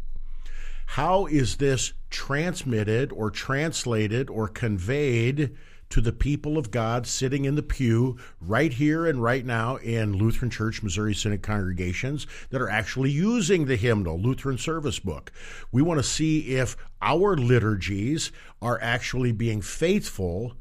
[0.92, 5.56] how is this transmitted or translated or conveyed
[5.92, 10.16] to the people of God sitting in the pew right here and right now in
[10.16, 15.30] Lutheran Church, Missouri Synod congregations that are actually using the hymnal, Lutheran Service Book.
[15.70, 20.54] We want to see if our liturgies are actually being faithful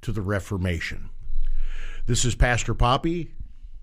[0.00, 1.10] to the Reformation.
[2.06, 3.34] This is Pastor Poppy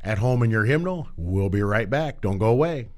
[0.02, 1.10] at home in your hymnal.
[1.18, 2.20] We'll be right back.
[2.22, 2.89] Don't go away.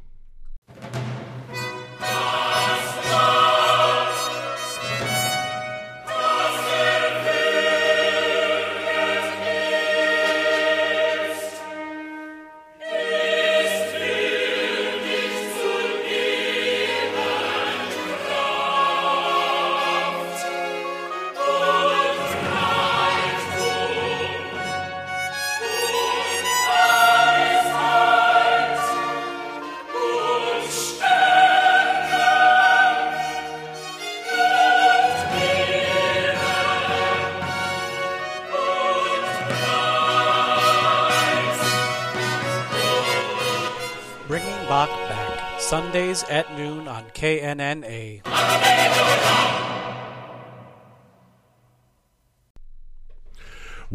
[45.97, 48.21] Sundays at noon on KNNA.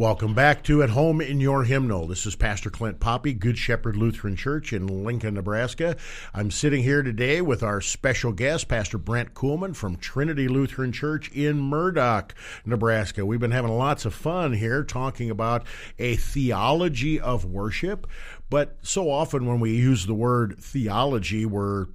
[0.02, 2.08] Welcome back to At Home in Your Hymnal.
[2.08, 5.94] This is Pastor Clint Poppy, Good Shepherd Lutheran Church in Lincoln, Nebraska.
[6.34, 11.30] I'm sitting here today with our special guest, Pastor Brent Kuhlman from Trinity Lutheran Church
[11.30, 12.34] in Murdock,
[12.66, 13.24] Nebraska.
[13.24, 15.64] We've been having lots of fun here talking about
[16.00, 18.08] a theology of worship,
[18.50, 21.86] but so often when we use the word theology, we're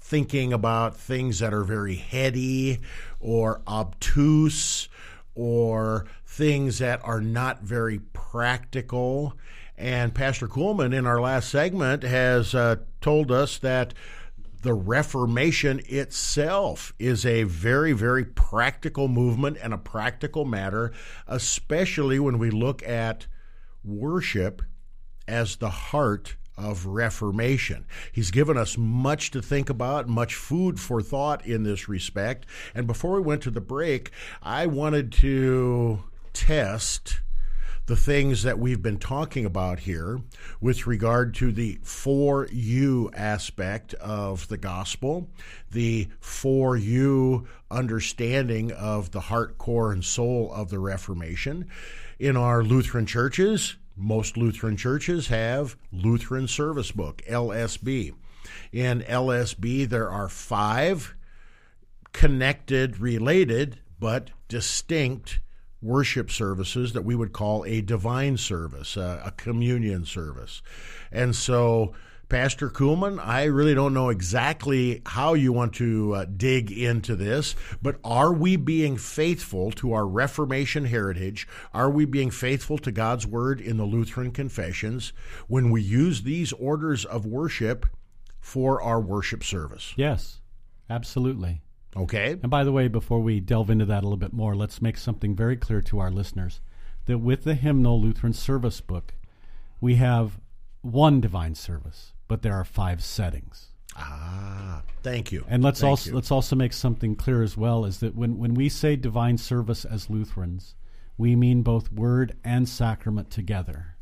[0.00, 2.78] thinking about things that are very heady
[3.18, 4.88] or obtuse
[5.38, 9.34] or things that are not very practical.
[9.76, 13.94] And Pastor Kuhlman, in our last segment, has uh, told us that
[14.62, 20.90] the Reformation itself is a very, very practical movement and a practical matter,
[21.28, 23.28] especially when we look at
[23.84, 24.60] worship
[25.28, 27.86] as the heart of reformation.
[28.12, 32.46] He's given us much to think about, much food for thought in this respect.
[32.74, 34.10] And before we went to the break,
[34.42, 37.20] I wanted to test
[37.86, 40.20] the things that we've been talking about here
[40.60, 45.26] with regard to the for you aspect of the gospel,
[45.70, 51.66] the for you understanding of the heart, core, and soul of the Reformation.
[52.18, 58.14] In our Lutheran churches, most Lutheran churches have Lutheran Service Book, LSB.
[58.72, 61.14] In LSB, there are five
[62.12, 65.40] connected, related, but distinct
[65.80, 70.62] worship services that we would call a divine service, a, a communion service.
[71.12, 71.94] And so
[72.28, 77.56] Pastor Kuhlman, I really don't know exactly how you want to uh, dig into this,
[77.80, 81.48] but are we being faithful to our Reformation heritage?
[81.72, 85.14] Are we being faithful to God's Word in the Lutheran confessions
[85.46, 87.86] when we use these orders of worship
[88.40, 89.94] for our worship service?
[89.96, 90.40] Yes,
[90.90, 91.62] absolutely.
[91.96, 92.32] Okay.
[92.32, 94.98] And by the way, before we delve into that a little bit more, let's make
[94.98, 96.60] something very clear to our listeners
[97.06, 99.14] that with the hymnal Lutheran service book,
[99.80, 100.38] we have
[100.82, 103.68] one divine service, but there are five settings.
[103.96, 105.44] Ah, thank you.
[105.48, 106.16] And let's Thank also you.
[106.16, 109.84] let's also make something clear as well is that when, when we say divine service
[109.84, 110.76] as Lutherans,
[111.16, 113.96] we mean both word and sacrament together.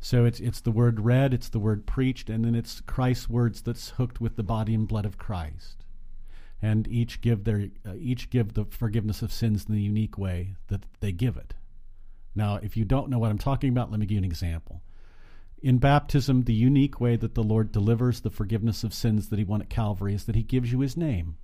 [0.00, 3.62] So it's it's the word read, it's the word preached, and then it's Christ's words
[3.62, 5.84] that's hooked with the body and blood of Christ,
[6.60, 10.56] and each give their uh, each give the forgiveness of sins in the unique way
[10.66, 11.54] that they give it.
[12.34, 14.82] Now, if you don't know what I'm talking about, let me give you an example.
[15.62, 19.44] In baptism, the unique way that the Lord delivers the forgiveness of sins that He
[19.44, 21.36] won at Calvary is that He gives you His name.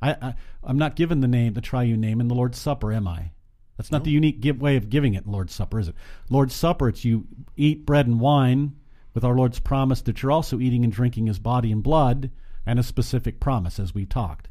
[0.00, 3.06] I, I I'm not given the name, the triune name, in the Lord's Supper, am
[3.06, 3.32] I?
[3.76, 5.94] That's not the unique give, way of giving it in Lord's Supper, is it?
[6.28, 8.76] Lord's Supper, it's you eat bread and wine
[9.14, 12.30] with our Lord's promise that you're also eating and drinking His body and blood,
[12.66, 14.48] and a specific promise, as we talked.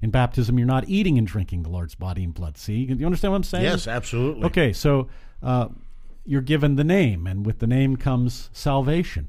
[0.00, 2.58] In baptism, you're not eating and drinking the Lord's body and blood.
[2.58, 3.64] See, you understand what I'm saying?
[3.64, 4.44] Yes, absolutely.
[4.44, 5.08] Okay, so
[5.42, 5.68] uh,
[6.24, 9.28] you're given the name, and with the name comes salvation.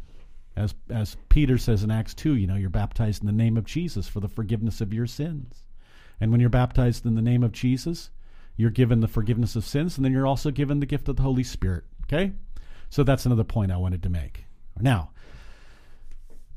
[0.56, 3.66] As, as Peter says in Acts 2, you know, you're baptized in the name of
[3.66, 5.64] Jesus for the forgiveness of your sins.
[6.22, 8.12] And when you're baptized in the name of Jesus,
[8.56, 11.24] you're given the forgiveness of sins, and then you're also given the gift of the
[11.24, 11.86] Holy Spirit.
[12.04, 12.34] Okay?
[12.90, 14.46] So that's another point I wanted to make.
[14.80, 15.10] Now,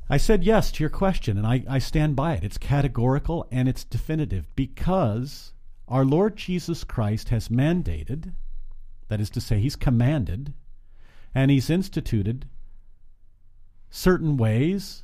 [0.09, 2.43] I said yes to your question, and I, I stand by it.
[2.43, 5.53] It's categorical and it's definitive because
[5.87, 8.33] our Lord Jesus Christ has mandated,
[9.09, 10.53] that is to say, He's commanded,
[11.33, 12.47] and He's instituted
[13.89, 15.03] certain ways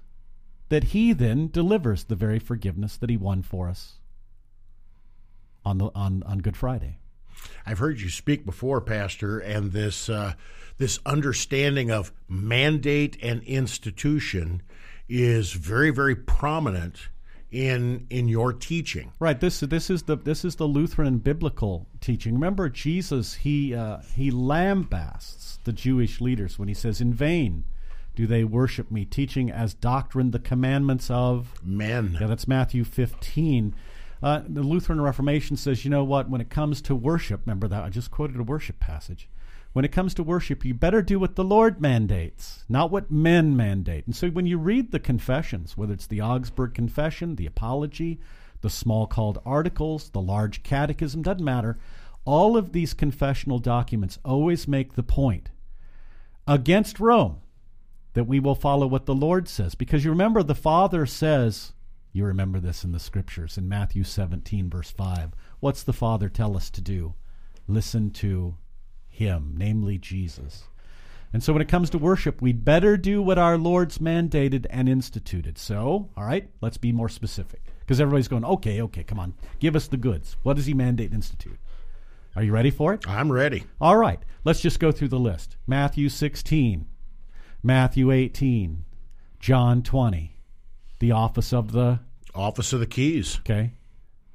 [0.69, 3.99] that He then delivers the very forgiveness that He won for us
[5.65, 6.97] on, the, on, on Good Friday.
[7.65, 10.33] I've heard you speak before, Pastor, and this uh,
[10.77, 14.61] this understanding of mandate and institution
[15.07, 17.09] is very, very prominent
[17.53, 19.13] in in your teaching.
[19.19, 19.39] Right.
[19.39, 22.33] This this is the this is the Lutheran biblical teaching.
[22.33, 27.63] Remember, Jesus he uh, he lambasts the Jewish leaders when he says, "In vain
[28.15, 32.17] do they worship me, teaching as doctrine the commandments of." Men.
[32.19, 33.75] Yeah, that's Matthew fifteen.
[34.21, 36.29] Uh, the Lutheran Reformation says, you know what?
[36.29, 39.27] When it comes to worship, remember that I just quoted a worship passage.
[39.73, 43.57] When it comes to worship, you better do what the Lord mandates, not what men
[43.57, 44.05] mandate.
[44.05, 48.19] And so when you read the confessions, whether it's the Augsburg Confession, the Apology,
[48.61, 51.79] the Smalcald Articles, the large catechism, doesn't matter.
[52.23, 55.49] All of these confessional documents always make the point
[56.47, 57.41] against Rome
[58.13, 59.75] that we will follow what the Lord says.
[59.75, 61.73] Because you remember, the Father says,
[62.11, 65.31] you remember this in the scriptures in Matthew 17, verse 5.
[65.59, 67.15] What's the Father tell us to do?
[67.67, 68.55] Listen to
[69.13, 70.63] Him, namely Jesus.
[71.31, 74.89] And so when it comes to worship, we'd better do what our Lord's mandated and
[74.89, 75.59] instituted.
[75.59, 77.61] So, all right, let's be more specific.
[77.79, 80.35] Because everybody's going, okay, okay, come on, give us the goods.
[80.41, 81.59] What does He mandate and institute?
[82.35, 83.07] Are you ready for it?
[83.07, 83.65] I'm ready.
[83.79, 86.87] All right, let's just go through the list Matthew 16,
[87.61, 88.85] Matthew 18,
[89.39, 90.35] John 20,
[90.99, 91.99] the office of the
[92.33, 93.37] Office of the Keys.
[93.39, 93.73] Okay.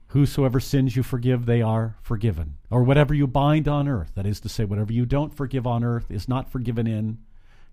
[0.09, 2.57] Whosoever sins you forgive, they are forgiven.
[2.71, 5.85] Or whatever you bind on earth, that is to say, whatever you don't forgive on
[5.85, 7.19] earth is not forgiven in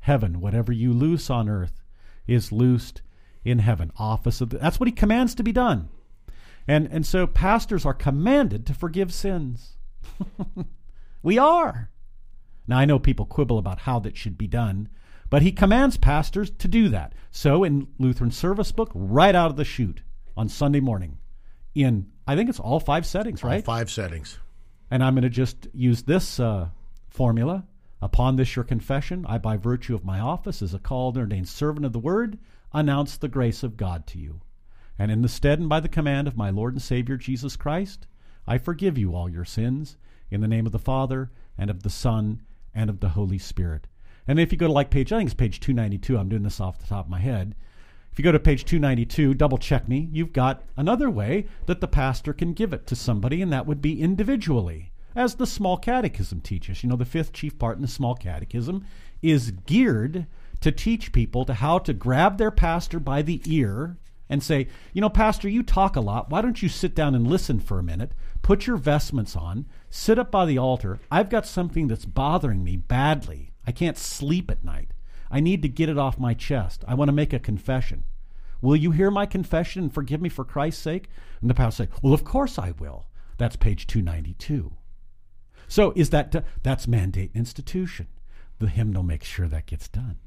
[0.02, 0.42] heaven.
[0.42, 1.82] Whatever you loose on earth
[2.28, 3.02] is loosed
[3.46, 3.92] in heaven.
[3.98, 5.88] Office of the, that's what he commands to be done.
[6.68, 9.78] And and so pastors are commanded to forgive sins.
[11.24, 11.92] we are.
[12.68, 14.90] Now I know people quibble about how that should be done,
[15.30, 17.14] but he commands pastors to do that.
[17.30, 20.02] So in Lutheran Service Book, right out of the chute
[20.36, 21.20] on Sunday morning,
[21.76, 23.64] in I think it's all five settings, All right?
[23.64, 24.40] five settings.
[24.90, 26.70] And I'm going to just use this uh,
[27.10, 27.66] formula.
[28.02, 31.48] Upon this your confession, I, by virtue of my office as a called and ordained
[31.48, 32.38] servant of the word,
[32.74, 34.42] announce the grace of God to you.
[35.00, 38.06] And in the stead and by the command of my Lord and Savior Jesus Christ,
[38.46, 39.98] I forgive you all your sins,
[40.30, 42.42] in the name of the Father, and of the Son,
[42.74, 43.88] and of the Holy Spirit.
[44.28, 46.60] And if you go to like page, I think it's page 292, I'm doing this
[46.60, 47.56] off the top of my head.
[48.16, 51.88] If you go to page 292, double check me, you've got another way that the
[51.90, 54.94] pastor can give it to somebody, and that would be individually.
[55.18, 56.82] As the small catechism teaches.
[56.82, 58.86] You know, the fifth chief part in the small catechism
[59.22, 60.28] is geared
[60.62, 63.98] to teach people to how to grab their pastor by the ear
[64.30, 66.30] and say, you know, Pastor, you talk a lot.
[66.30, 68.14] Why don't you sit down and listen for a minute?
[68.42, 71.00] Put your vestments on, sit up by the altar.
[71.12, 73.52] I've got something that's bothering me badly.
[73.68, 74.92] I can't sleep at night.
[75.36, 76.86] I need to get it off my chest.
[76.88, 78.06] I want to make a confession.
[78.62, 81.10] Will you hear my confession and forgive me for Christ's sake?
[81.42, 83.08] And the pastor say, Well, of course I will.
[83.38, 84.72] That's page 292.
[85.68, 88.08] So is that that's mandate institution.
[88.60, 90.20] The hymnal makes sure that gets done.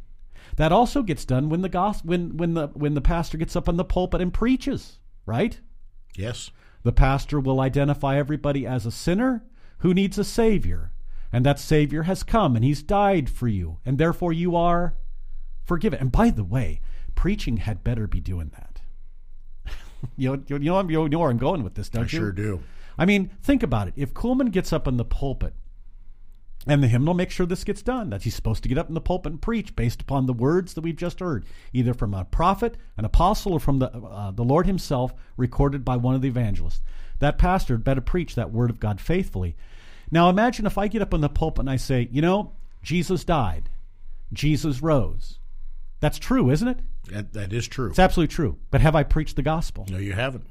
[0.56, 3.66] That also gets done when the gospel, when when the when the pastor gets up
[3.66, 5.58] on the pulpit and preaches, right?
[6.16, 6.50] Yes.
[6.82, 9.42] The pastor will identify everybody as a sinner
[9.78, 10.92] who needs a savior,
[11.32, 14.96] and that savior has come and he's died for you, and therefore you are
[15.64, 16.00] forgiven.
[16.00, 16.80] And by the way,
[17.14, 18.80] preaching had better be doing that.
[20.16, 22.18] you know, you know, you know where I'm going with this, don't I you?
[22.18, 22.62] I sure do.
[22.96, 23.94] I mean, think about it.
[23.96, 25.54] If Kuhlman gets up in the pulpit,
[26.66, 28.94] and the hymnal makes sure this gets done, that he's supposed to get up in
[28.94, 32.24] the pulpit and preach based upon the words that we've just heard, either from a
[32.24, 36.28] prophet, an apostle, or from the, uh, the Lord himself, recorded by one of the
[36.28, 36.82] evangelists.
[37.20, 39.56] That pastor had better preach that word of God faithfully.
[40.10, 42.52] Now imagine if I get up in the pulpit and I say, you know,
[42.82, 43.68] Jesus died,
[44.32, 45.38] Jesus rose.
[46.00, 46.78] That's true, isn't it?
[47.10, 47.90] That, that is true.
[47.90, 48.56] It's absolutely true.
[48.70, 49.86] But have I preached the gospel?
[49.90, 50.46] No, you haven't.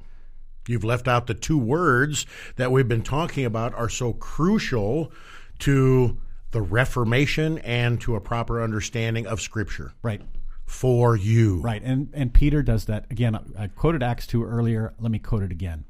[0.68, 2.26] You've left out the two words
[2.58, 5.12] that we've been talking about are so crucial
[5.60, 6.18] to
[6.51, 9.93] the Reformation and to a proper understanding of Scripture.
[10.01, 10.22] Right.
[10.66, 11.62] For you.
[11.62, 11.82] Right.
[11.82, 13.39] And and Peter does that again.
[13.58, 14.93] I quoted Acts 2 earlier.
[14.99, 15.86] Let me quote it again.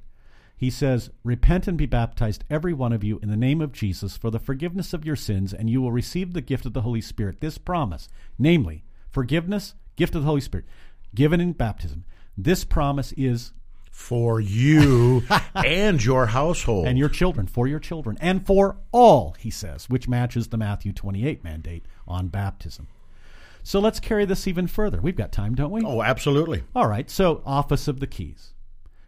[0.58, 4.18] He says, Repent and be baptized, every one of you, in the name of Jesus,
[4.18, 7.00] for the forgiveness of your sins, and you will receive the gift of the Holy
[7.00, 7.42] Spirit.
[7.42, 10.66] This promise, namely, forgiveness, gift of the Holy Spirit,
[11.14, 12.06] given in baptism.
[12.36, 13.52] This promise is
[13.92, 15.24] for you
[15.56, 16.88] and your household.
[16.88, 20.92] And your children, for your children, and for all, he says, which matches the Matthew
[20.92, 22.88] 28 mandate on baptism.
[23.62, 25.02] So let's carry this even further.
[25.02, 25.84] We've got time, don't we?
[25.84, 26.64] Oh, absolutely.
[26.74, 27.10] All right.
[27.10, 28.54] So, office of the keys.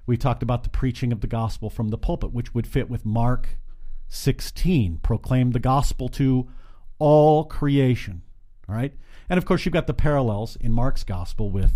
[0.10, 3.06] We talked about the preaching of the gospel from the pulpit, which would fit with
[3.06, 3.60] Mark
[4.08, 6.50] 16, proclaim the gospel to
[6.98, 8.24] all creation.
[8.68, 8.92] All right.
[9.30, 11.74] And of course, you've got the parallels in Mark's gospel with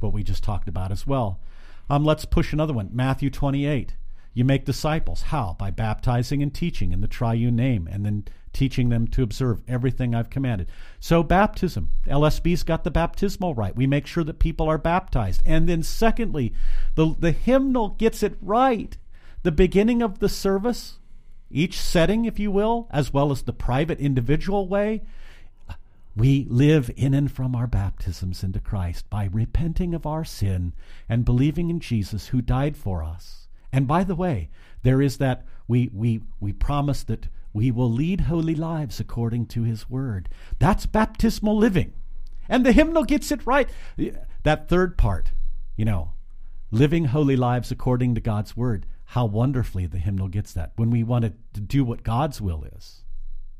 [0.00, 1.38] what we just talked about as well.
[1.90, 3.94] Um, let's push another one Matthew 28.
[4.34, 5.22] You make disciples.
[5.22, 5.54] How?
[5.58, 10.14] By baptizing and teaching in the triune name, and then teaching them to observe everything
[10.14, 10.68] I've commanded.
[11.00, 11.90] So, baptism.
[12.06, 13.76] LSB's got the baptismal rite.
[13.76, 15.42] We make sure that people are baptized.
[15.44, 16.52] And then, secondly,
[16.94, 18.96] the, the hymnal gets it right.
[19.42, 20.98] The beginning of the service,
[21.50, 25.02] each setting, if you will, as well as the private individual way,
[26.16, 30.72] we live in and from our baptisms into Christ by repenting of our sin
[31.08, 33.43] and believing in Jesus who died for us.
[33.74, 34.50] And by the way,
[34.84, 39.64] there is that we, we, we promise that we will lead holy lives according to
[39.64, 40.28] his word.
[40.60, 41.92] That's baptismal living.
[42.48, 43.68] And the hymnal gets it right.
[44.44, 45.32] That third part,
[45.74, 46.12] you know,
[46.70, 48.86] living holy lives according to God's word.
[49.06, 53.02] How wonderfully the hymnal gets that when we want to do what God's will is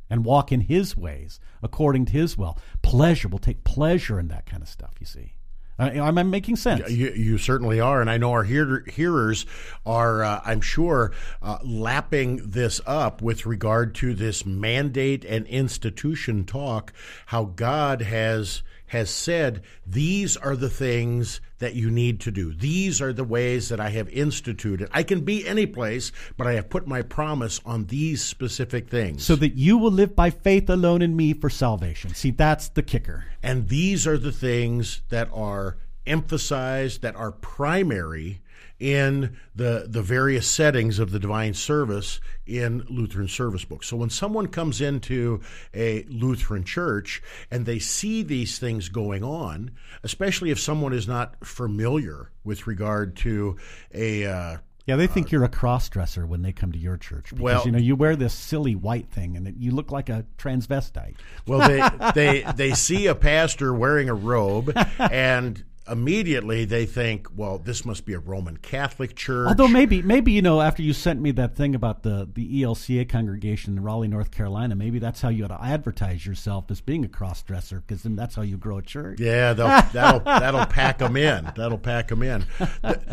[0.08, 2.56] and walk in his ways according to his will.
[2.82, 5.34] Pleasure, will take pleasure in that kind of stuff, you see.
[5.78, 6.88] Uh, am I making sense?
[6.88, 9.44] You, you, certainly are, and I know our hear- hearers
[9.84, 11.12] are, uh, I'm sure,
[11.42, 16.92] uh, lapping this up with regard to this mandate and institution talk.
[17.26, 22.52] How God has has said, These are the things that you need to do.
[22.52, 24.88] These are the ways that I have instituted.
[24.92, 29.24] I can be any place, but I have put my promise on these specific things.
[29.24, 32.14] So that you will live by faith alone in me for salvation.
[32.14, 33.24] See, that's the kicker.
[33.42, 38.42] And these are the things that are emphasized, that are primary
[38.80, 43.86] in the the various settings of the divine service in Lutheran service books.
[43.86, 45.40] So when someone comes into
[45.72, 49.70] a Lutheran church and they see these things going on,
[50.02, 53.56] especially if someone is not familiar with regard to
[53.92, 54.56] a uh,
[54.86, 57.40] yeah, they think uh, you're a cross dresser when they come to your church because
[57.42, 60.26] well, you know you wear this silly white thing and it, you look like a
[60.36, 61.14] transvestite.
[61.46, 67.58] Well, they they they see a pastor wearing a robe and immediately they think, well,
[67.58, 69.48] this must be a Roman Catholic church.
[69.48, 73.08] Although maybe, maybe you know, after you sent me that thing about the the ELCA
[73.08, 77.04] congregation in Raleigh, North Carolina, maybe that's how you ought to advertise yourself as being
[77.04, 79.20] a cross dresser, because then that's how you grow a church.
[79.20, 81.50] Yeah, that'll that'll pack them in.
[81.56, 82.46] That'll pack them in.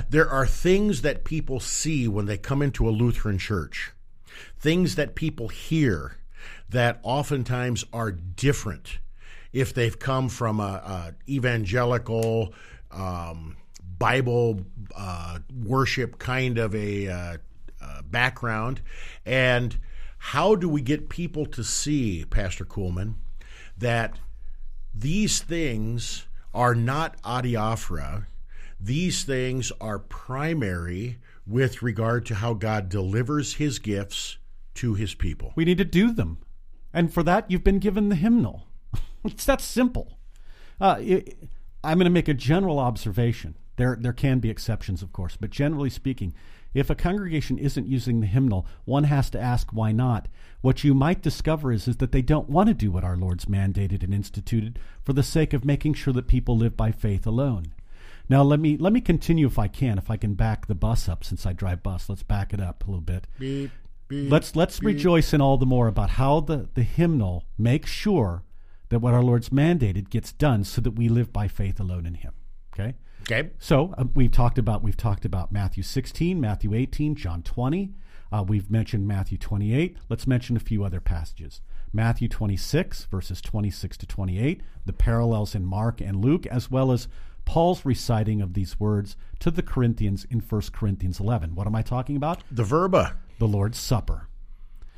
[0.10, 3.92] There are things that people see when they come into a Lutheran church,
[4.58, 6.18] things that people hear
[6.70, 9.00] that oftentimes are different
[9.54, 12.54] if they've come from a, a evangelical
[12.92, 13.58] um,
[13.98, 14.62] Bible
[14.96, 17.38] uh, worship kind of a uh,
[17.82, 18.82] uh, background,
[19.26, 19.78] and
[20.18, 23.16] how do we get people to see, Pastor Kuhlman,
[23.78, 24.20] that
[24.94, 28.26] these things are not adiaphora,
[28.80, 34.38] these things are primary with regard to how God delivers his gifts
[34.76, 35.54] to his people.
[35.56, 36.40] We need to do them.
[36.94, 38.68] And for that, you've been given the hymnal.
[39.26, 40.18] it's that simple.
[40.80, 41.38] Uh, it,
[41.84, 43.56] I'm going to make a general observation.
[43.78, 46.34] There, there can be exceptions, of course, but generally speaking,
[46.74, 50.28] if a congregation isn't using the hymnal, one has to ask why not.
[50.62, 53.46] What you might discover is, is that they don't want to do what our Lord's
[53.46, 57.74] mandated and instituted for the sake of making sure that people live by faith alone.
[58.30, 61.10] Now let me let me continue if I can, if I can back the bus
[61.10, 62.08] up since I drive bus.
[62.08, 63.28] Let's back it up a little bit.
[63.38, 63.72] Beep,
[64.08, 64.88] beep, let's let's beep.
[64.88, 68.44] rejoice in all the more about how the, the hymnal makes sure
[68.92, 72.16] that what our Lord's mandated gets done so that we live by faith alone in
[72.16, 72.34] him.
[72.74, 72.94] Okay?
[73.22, 73.50] Okay.
[73.58, 77.94] So um, we've talked about we've talked about Matthew 16, Matthew 18, John 20.
[78.34, 79.98] Uh, we've mentioned Matthew 28.
[80.10, 81.62] Let's mention a few other passages.
[81.94, 87.08] Matthew 26, verses 26 to 28, the parallels in Mark and Luke, as well as
[87.46, 91.56] Paul's reciting of these words to the Corinthians in 1 Corinthians 11.
[91.56, 92.44] What am I talking about?
[92.52, 93.18] The verba.
[93.40, 94.28] The Lord's Supper.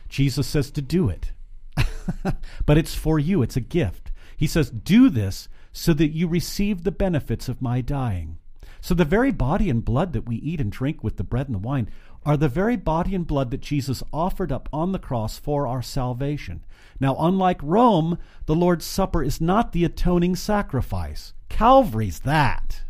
[0.09, 1.31] Jesus says to do it,
[2.65, 4.11] but it's for you, it's a gift.
[4.37, 8.37] He says, Do this so that you receive the benefits of my dying.
[8.81, 11.55] So the very body and blood that we eat and drink with the bread and
[11.55, 11.89] the wine
[12.25, 15.81] are the very body and blood that Jesus offered up on the cross for our
[15.81, 16.65] salvation.
[16.99, 21.33] Now, unlike Rome, the Lord's Supper is not the atoning sacrifice.
[21.49, 22.83] Calvary's that.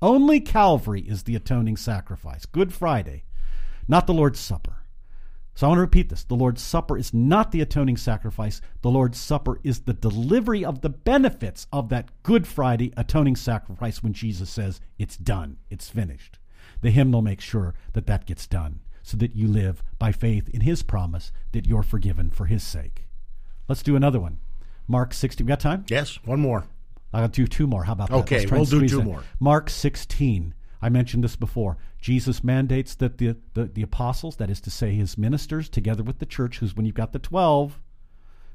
[0.00, 2.46] Only Calvary is the atoning sacrifice.
[2.46, 3.24] Good Friday,
[3.88, 4.73] not the Lord's Supper.
[5.54, 6.24] So I want to repeat this.
[6.24, 8.60] The Lord's Supper is not the atoning sacrifice.
[8.82, 14.02] The Lord's Supper is the delivery of the benefits of that Good Friday atoning sacrifice
[14.02, 16.38] when Jesus says, It's done, it's finished.
[16.80, 20.62] The hymnal makes sure that that gets done so that you live by faith in
[20.62, 23.04] His promise that you're forgiven for His sake.
[23.68, 24.40] Let's do another one.
[24.88, 25.46] Mark 16.
[25.46, 25.84] We got time?
[25.88, 26.64] Yes, one more.
[27.12, 27.84] I'll do two more.
[27.84, 28.16] How about that?
[28.16, 29.06] Okay, we'll do two in.
[29.06, 29.22] more.
[29.38, 30.52] Mark 16.
[30.84, 31.78] I mentioned this before.
[31.98, 36.18] Jesus mandates that the, the, the apostles, that is to say, his ministers, together with
[36.18, 37.80] the church, who's when you've got the 12,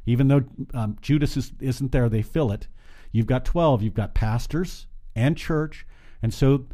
[0.06, 0.44] even though
[0.76, 2.68] um, Judas is, isn't there, they fill it.
[3.12, 3.82] You've got 12.
[3.82, 5.88] You've got pastors and church.
[6.22, 6.68] And so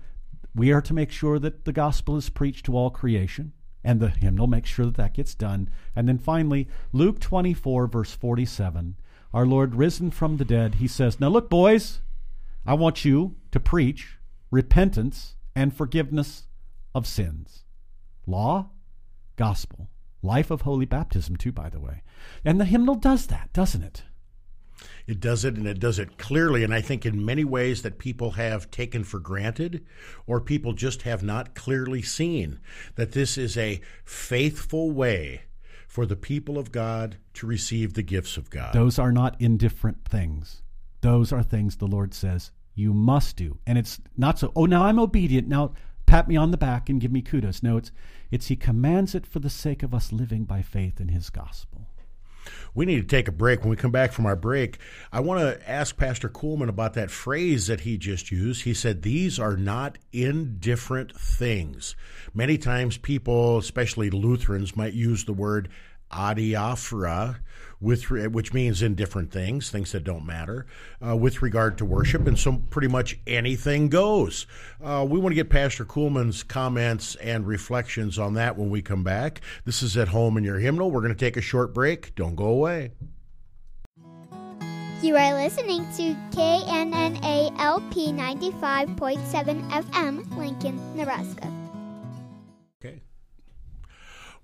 [0.54, 3.54] we are to make sure that the gospel is preached to all creation.
[3.82, 5.70] And the hymnal makes sure that that gets done.
[5.96, 8.98] And then finally, Luke 24, verse 47,
[9.34, 12.02] our Lord risen from the dead, he says, Now look, boys,
[12.66, 14.18] I want you to preach
[14.52, 16.48] repentance and forgiveness
[16.94, 17.64] of sins.
[18.26, 18.70] Law,
[19.36, 19.90] gospel,
[20.22, 22.04] life of holy baptism, too, by the way.
[22.44, 24.04] And the hymnal does that, doesn't it?
[25.08, 28.00] It does it, and it does it clearly, and I think in many ways that
[28.00, 29.86] people have taken for granted,
[30.26, 32.60] or people just have not clearly seen
[32.96, 35.44] that this is a faithful way
[35.88, 38.74] for the people of God to receive the gifts of God.
[38.74, 40.64] Those are not indifferent things.
[41.02, 43.58] Those are things the Lord says you must do.
[43.66, 45.48] And it's not so, oh, now I'm obedient.
[45.48, 45.74] Now
[46.06, 47.64] pat me on the back and give me kudos.
[47.64, 47.92] No, it's,
[48.30, 51.88] it's He commands it for the sake of us living by faith in His gospel.
[52.74, 53.62] We need to take a break.
[53.62, 54.78] When we come back from our break,
[55.12, 58.64] I want to ask Pastor Kuhlman about that phrase that he just used.
[58.64, 61.96] He said, These are not indifferent things.
[62.34, 65.70] Many times, people, especially Lutherans, might use the word
[66.12, 67.38] adiaphora,
[67.82, 70.66] with which means indifferent things, things that don't matter,
[71.06, 74.48] uh, with regard to worship, and so pretty much anything goes.
[74.84, 79.04] Uh, we want to get Pastor Kuhlman's comments and reflections on that when we come
[79.04, 79.42] back.
[79.66, 80.90] This is at home in your hymnal.
[80.90, 82.16] We're going to take a short break.
[82.16, 82.92] Don't go away.
[85.02, 91.65] You are listening to KNNA LP 95.7 FM, Lincoln, Nebraska.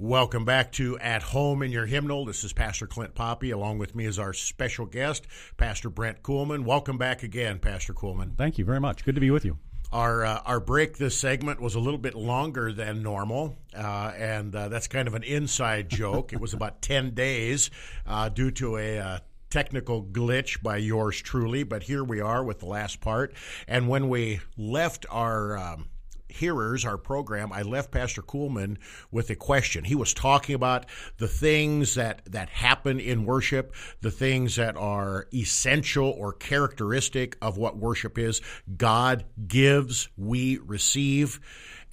[0.01, 2.25] Welcome back to At Home in Your Hymnal.
[2.25, 3.51] This is Pastor Clint Poppe.
[3.51, 5.27] Along with me is our special guest,
[5.57, 6.63] Pastor Brent Kuhlman.
[6.65, 8.35] Welcome back again, Pastor Kuhlman.
[8.35, 9.05] Thank you very much.
[9.05, 9.59] Good to be with you.
[9.91, 14.55] Our uh, our break this segment was a little bit longer than normal, uh, and
[14.55, 16.33] uh, that's kind of an inside joke.
[16.33, 17.69] it was about ten days
[18.07, 19.19] uh, due to a uh,
[19.51, 23.35] technical glitch by yours truly, but here we are with the last part.
[23.67, 25.89] And when we left our um,
[26.32, 28.77] hearers, our program, I left Pastor Kuhlman
[29.11, 29.84] with a question.
[29.84, 30.86] He was talking about
[31.17, 37.57] the things that, that happen in worship, the things that are essential or characteristic of
[37.57, 38.41] what worship is.
[38.77, 41.39] God gives, we receive.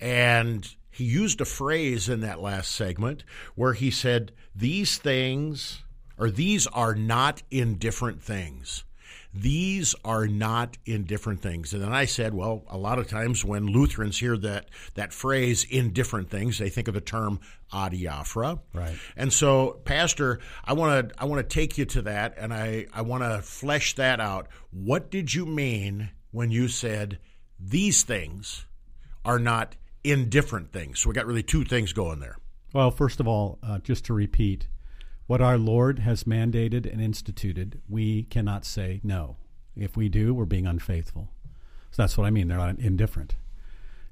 [0.01, 3.25] And he used a phrase in that last segment
[3.55, 5.83] where he said, These things,
[6.17, 8.85] or these are not indifferent things
[9.35, 11.73] these are not indifferent things.
[11.73, 15.65] And then I said, well, a lot of times when Lutherans hear that that phrase
[15.69, 17.41] indifferent things, they think of the term
[17.73, 18.61] adiaphora.
[18.73, 18.97] Right.
[19.17, 22.87] And so, Pastor, I want to I want to take you to that and I,
[22.93, 24.49] I want to flesh that out.
[24.71, 27.19] What did you mean when you said
[27.61, 28.65] these things
[29.25, 31.01] are not indifferent things?
[31.01, 32.39] So we got really two things going there.
[32.73, 34.69] Well, first of all, uh, just to repeat,
[35.29, 39.37] what our Lord has mandated and instituted, we cannot say no.
[39.77, 41.29] If we do, we're being unfaithful.
[41.91, 42.49] So that's what I mean.
[42.49, 43.37] They're not indifferent.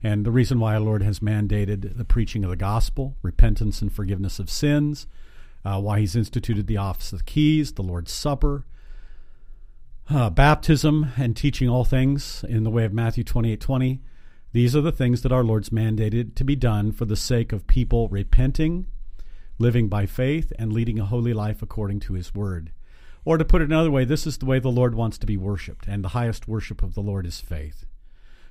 [0.03, 3.91] And the reason why our Lord has mandated the preaching of the gospel, repentance and
[3.91, 5.07] forgiveness of sins,
[5.65, 8.67] uh, why He's instituted the office of the keys, the Lord's Supper,
[10.11, 14.03] uh, baptism, and teaching all things in the way of Matthew 28 20.
[14.53, 17.67] These are the things that our Lord's mandated to be done for the sake of
[17.67, 18.87] people repenting,
[19.59, 22.73] living by faith, and leading a holy life according to His Word.
[23.25, 25.37] Or to put it another way, this is the way the Lord wants to be
[25.37, 27.85] worshiped, and the highest worship of the Lord is faith.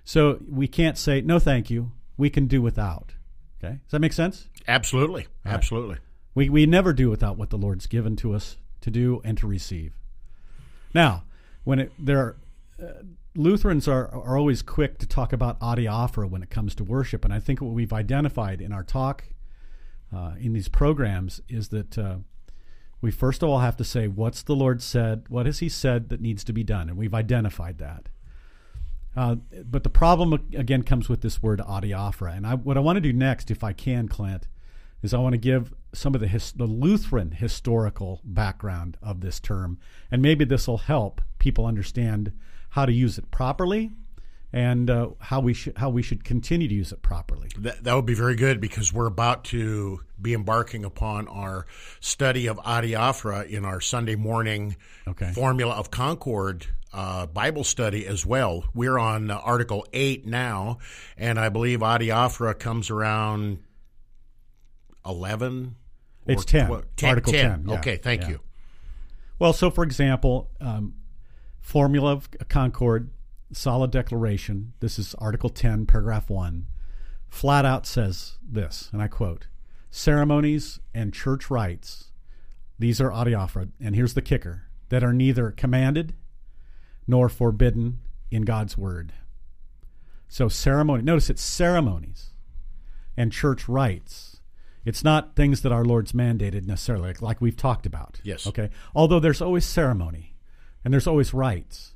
[0.03, 1.91] So we can't say, no, thank you.
[2.17, 3.13] We can do without.
[3.57, 3.79] Okay?
[3.83, 4.49] Does that make sense?
[4.67, 5.27] Absolutely.
[5.45, 5.97] Absolutely.
[6.33, 9.47] We, we never do without what the Lord's given to us to do and to
[9.47, 9.93] receive.
[10.93, 11.23] Now,
[11.63, 12.37] when it, there are,
[12.81, 13.03] uh,
[13.35, 17.25] Lutherans are, are always quick to talk about adiaphora when it comes to worship.
[17.25, 19.23] And I think what we've identified in our talk
[20.13, 22.17] uh, in these programs is that uh,
[23.01, 25.25] we first of all have to say, what's the Lord said?
[25.29, 26.89] What has He said that needs to be done?
[26.89, 28.09] And we've identified that.
[29.15, 32.35] Uh, but the problem again comes with this word adiaphora.
[32.35, 34.47] And I, what I want to do next, if I can, Clint,
[35.01, 39.39] is I want to give some of the, his, the Lutheran historical background of this
[39.39, 39.77] term,
[40.11, 42.33] and maybe this will help people understand
[42.71, 43.91] how to use it properly
[44.55, 47.49] and uh, how we should how we should continue to use it properly.
[47.59, 51.65] That, that would be very good because we're about to be embarking upon our
[51.99, 54.77] study of adiaphora in our Sunday morning
[55.07, 55.29] Okay.
[55.33, 58.63] Formula of Concord uh, Bible study as well.
[58.73, 60.77] We're on uh, Article 8 now,
[61.17, 63.59] and I believe adiaphora comes around
[65.05, 65.75] 11.
[66.27, 66.67] or It's 10.
[66.67, 67.73] 12 Article 10, yeah.
[67.79, 68.29] Okay, thank Yeah.
[68.29, 68.39] you.
[69.37, 70.93] Well, so for example, um,
[71.59, 73.09] Formula of Concord,
[73.51, 76.67] Solid Declaration, this is Article 10, Paragraph 1,
[77.27, 79.47] flat out says this, and I quote
[79.91, 82.11] Ceremonies and church rites,
[82.77, 86.13] these are adiaphora, and here's the kicker, that are neither commanded
[87.07, 87.99] nor forbidden
[88.31, 89.13] in God's Word.
[90.27, 92.33] So, ceremony, notice it's ceremonies
[93.15, 94.41] and church rites.
[94.83, 98.19] It's not things that our Lord's mandated necessarily, like, like we've talked about.
[98.23, 98.45] Yes.
[98.45, 98.69] Okay.
[98.93, 100.35] Although there's always ceremony
[100.83, 101.94] and there's always rites.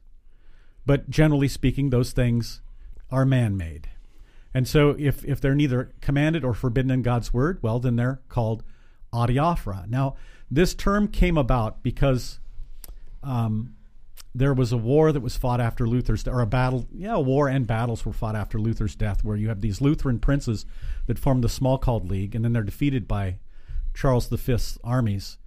[0.90, 2.62] But generally speaking, those things
[3.12, 3.90] are man made.
[4.56, 8.22] And so if, if they're neither commanded or forbidden in God's word, well, then they're
[8.28, 8.64] called
[9.14, 9.88] adiaphora.
[9.88, 10.16] Now,
[10.50, 12.40] this term came about because
[13.22, 13.76] um,
[14.34, 17.48] there was a war that was fought after Luther's, or a battle, yeah, a war
[17.48, 20.66] and battles were fought after Luther's death, where you have these Lutheran princes
[21.06, 23.38] that formed the Smalcald League, and then they're defeated by
[23.94, 25.38] Charles V's armies.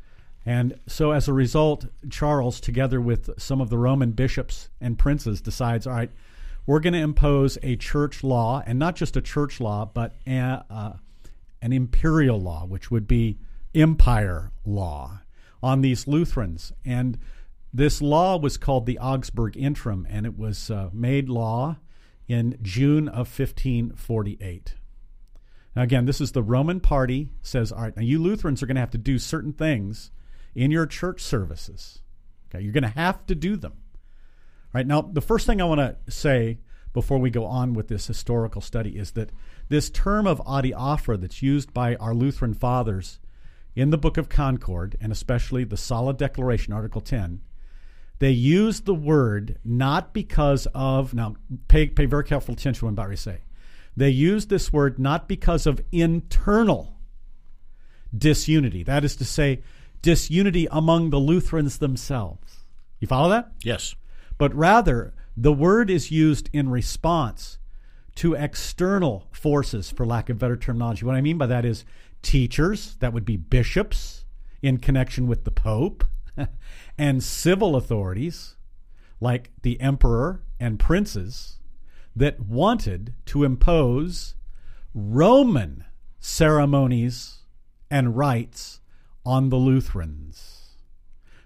[0.45, 5.40] And so, as a result, Charles, together with some of the Roman bishops and princes,
[5.40, 6.11] decides, all right,
[6.66, 10.64] we're going to impose a church law, and not just a church law, but a,
[10.68, 10.93] uh,
[11.61, 13.38] an imperial law, which would be
[13.74, 15.20] empire law,
[15.62, 16.72] on these Lutherans.
[16.84, 17.18] And
[17.72, 21.76] this law was called the Augsburg Interim, and it was uh, made law
[22.26, 24.74] in June of 1548.
[25.74, 28.74] Now, again, this is the Roman party says, all right, now you Lutherans are going
[28.74, 30.11] to have to do certain things
[30.55, 32.00] in your church services.
[32.48, 33.74] Okay, you're going to have to do them.
[34.72, 36.59] Right, now, the first thing I want to say
[36.92, 39.30] before we go on with this historical study is that
[39.68, 43.18] this term of adiaphora that's used by our Lutheran fathers
[43.74, 47.40] in the Book of Concord, and especially the Solid Declaration, Article 10,
[48.18, 51.36] they use the word not because of, now
[51.68, 53.40] pay, pay very careful attention about to say.
[53.96, 56.98] They use this word not because of internal
[58.16, 58.82] disunity.
[58.82, 59.62] That is to say,
[60.03, 62.64] disunity among the Lutherans themselves.
[62.98, 63.53] You follow that?
[63.62, 63.94] Yes.
[64.36, 67.59] But rather, the word is used in response
[68.16, 71.07] to external forces, for lack of better terminology.
[71.07, 71.84] What I mean by that is
[72.20, 74.24] teachers, that would be bishops
[74.61, 76.05] in connection with the Pope,
[76.98, 78.57] and civil authorities
[79.20, 81.59] like the emperor and princes
[82.14, 84.34] that wanted to impose
[84.94, 85.84] Roman
[86.20, 87.38] ceremonies
[87.90, 88.80] and rites
[89.25, 90.77] on the Lutherans.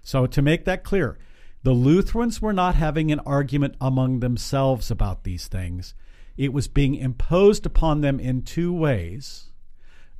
[0.01, 1.17] So, to make that clear,
[1.63, 5.93] the Lutherans were not having an argument among themselves about these things.
[6.37, 9.51] It was being imposed upon them in two ways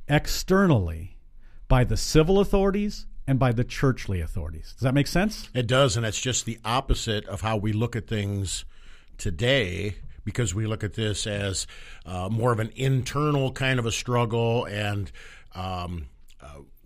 [0.08, 1.18] externally
[1.68, 4.72] by the civil authorities and by the churchly authorities.
[4.72, 5.48] Does that make sense?
[5.54, 8.64] It does, and it's just the opposite of how we look at things
[9.18, 11.66] today because we look at this as
[12.04, 15.10] uh, more of an internal kind of a struggle and
[15.54, 16.06] um,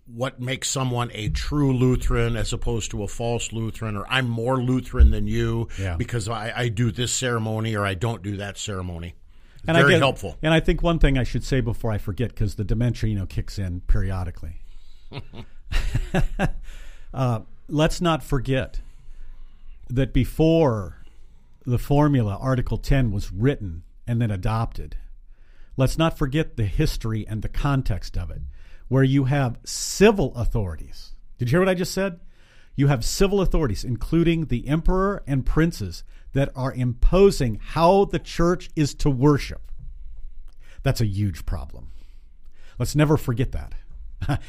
[0.05, 4.57] what makes someone a true Lutheran as opposed to a false Lutheran, or I'm more
[4.61, 5.95] Lutheran than you Yeah.
[5.95, 9.15] because I, I do this ceremony or I don't do that ceremony.
[9.65, 10.37] And Very I get, helpful.
[10.41, 13.15] And I think one thing I should say before I forget, because the dementia, you
[13.15, 14.59] know, kicks in periodically.
[17.13, 17.39] uh,
[17.69, 18.81] let's not forget
[19.89, 20.97] that before
[21.65, 24.97] the formula, Article 10, was written and then adopted,
[25.77, 28.41] let's not forget the history and the context of it,
[28.93, 31.13] where you have civil authorities.
[31.39, 32.19] Did you hear what I just said?
[32.75, 38.69] You have civil authorities, including the emperor and princes, that are imposing how the church
[38.75, 39.71] is to worship.
[40.83, 41.87] That's a huge problem.
[42.77, 43.73] Let's never forget that.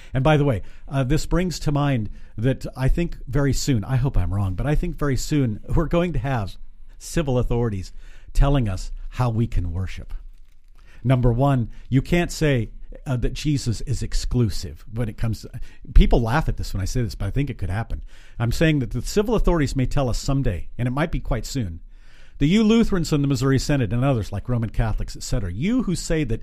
[0.12, 3.97] and by the way, uh, this brings to mind that I think very soon, I
[3.97, 6.59] hope I'm wrong, but I think very soon we're going to have
[6.99, 7.95] civil authorities
[8.34, 10.12] telling us how we can worship.
[11.03, 12.72] Number one, you can't say
[13.07, 15.51] uh, that Jesus is exclusive when it comes to
[15.95, 18.03] people laugh at this when I say this, but I think it could happen.
[18.38, 21.47] I'm saying that the civil authorities may tell us someday, and it might be quite
[21.47, 21.80] soon,
[22.38, 25.95] The you Lutherans in the Missouri Synod and others like Roman Catholics, etc., you who
[25.95, 26.42] say that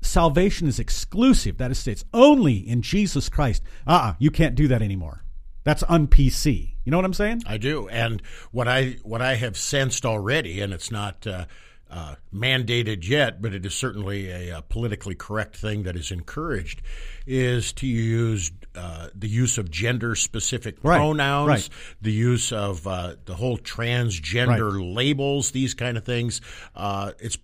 [0.00, 4.68] salvation is exclusive, that is, it's only in Jesus Christ, uh uh-uh, you can't do
[4.68, 5.24] that anymore.
[5.64, 6.76] That's un PC.
[6.84, 7.42] You know what I'm saying?
[7.44, 8.22] I do, and
[8.52, 11.46] what I what I have sensed already, and it's not uh,
[11.90, 16.82] uh, mandated yet, but it is certainly a, a, politically correct thing that is encouraged,
[17.26, 20.98] is to use uh, the use of gender specific right.
[20.98, 21.68] pronouns, right.
[22.02, 24.96] the use of uh, the whole transgender right.
[24.96, 26.40] labels, these kind of things.
[26.74, 27.38] Uh, it's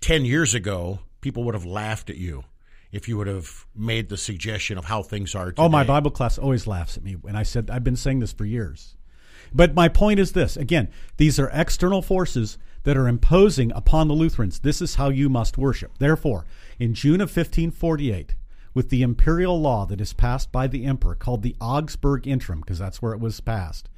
[0.00, 2.44] ten years ago, people would have laughed at you
[2.92, 5.62] if you would have made the suggestion of how things are today.
[5.62, 8.32] Oh, my Bible class always laughs at me when I said I've been saying this
[8.32, 8.96] for years.
[9.52, 14.14] But my point is this again, these are external forces that are imposing upon the
[14.14, 15.98] Lutherans this is how you must worship.
[15.98, 16.46] Therefore,
[16.78, 18.34] in June of 1548,
[18.72, 22.78] with the imperial law that is passed by the emperor called the Augsburg Interim, because
[22.78, 23.88] that's where it was passed,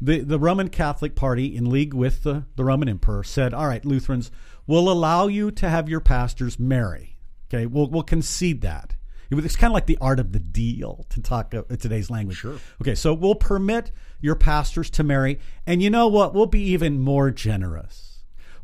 [0.00, 3.84] the, the Roman Catholic Party, in league with the, the Roman emperor, said, All right,
[3.84, 4.30] Lutherans,
[4.66, 7.12] we'll allow you to have your pastors marry
[7.52, 8.96] Okay, we'll we'll concede that.
[9.30, 12.36] It's kind of like the art of the deal to talk uh, today's language.
[12.36, 12.58] Sure.
[12.82, 16.34] Okay, so we'll permit your pastors to marry, and you know what?
[16.34, 18.11] We'll be even more generous.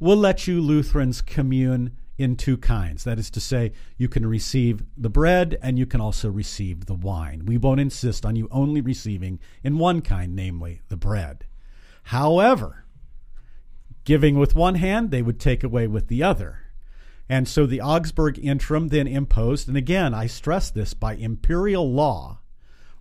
[0.00, 3.04] We'll let you Lutherans commune in two kinds.
[3.04, 6.94] That is to say, you can receive the bread and you can also receive the
[6.94, 7.46] wine.
[7.46, 11.44] We won't insist on you only receiving in one kind, namely the bread.
[12.04, 12.84] However,
[14.04, 16.60] giving with one hand, they would take away with the other.
[17.28, 22.40] And so the Augsburg Interim then imposed, and again, I stress this by imperial law,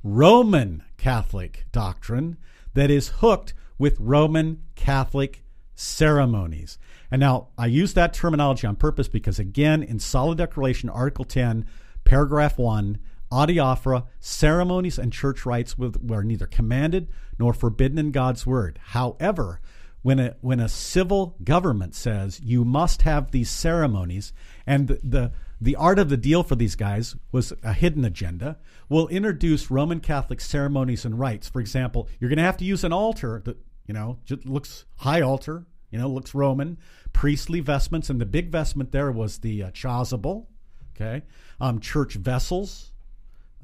[0.03, 2.37] Roman Catholic doctrine
[2.73, 5.43] that is hooked with Roman Catholic
[5.77, 6.79] ceremonies.
[7.11, 11.65] And now I use that terminology on purpose because, again, in Solid Declaration, Article 10,
[12.03, 12.99] Paragraph 1,
[13.31, 17.07] adiaphora, ceremonies and church rites were neither commanded
[17.37, 18.79] nor forbidden in God's word.
[18.87, 19.61] However,
[20.01, 24.31] when a when a civil government says you must have these ceremonies
[24.65, 28.57] and the, the the art of the deal for these guys was a hidden agenda.
[28.89, 31.49] We'll introduce Roman Catholic ceremonies and rites.
[31.49, 33.57] For example, you're going to have to use an altar that
[33.87, 36.77] you know just looks high altar, you know, looks Roman,
[37.13, 40.47] priestly vestments, and the big vestment there was the uh, chasuble,
[40.95, 41.23] okay,
[41.59, 42.91] um, church vessels,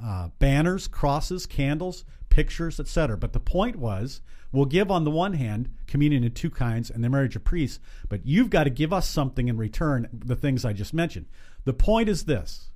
[0.03, 3.17] uh, banners, crosses, candles, pictures, etc.
[3.17, 4.21] But the point was
[4.53, 7.79] We'll give, on the one hand, communion in two kinds and the marriage of priests,
[8.07, 11.25] but you've got to give us something in return, the things I just mentioned.
[11.65, 12.69] The point is this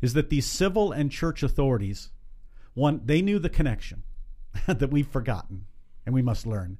[0.00, 2.10] is that these civil and church authorities,
[2.74, 4.04] one, they knew the connection
[4.68, 5.66] that we've forgotten
[6.06, 6.78] and we must learn.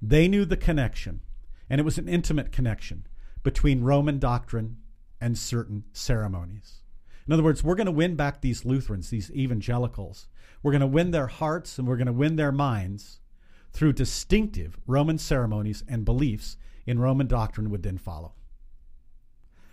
[0.00, 1.20] They knew the connection,
[1.68, 3.06] and it was an intimate connection
[3.42, 4.78] between Roman doctrine
[5.20, 6.82] and certain ceremonies.
[7.26, 10.28] In other words, we're going to win back these Lutherans, these evangelicals.
[10.62, 13.20] We're going to win their hearts and we're going to win their minds
[13.72, 16.56] through distinctive Roman ceremonies and beliefs
[16.86, 18.32] in Roman doctrine would then follow.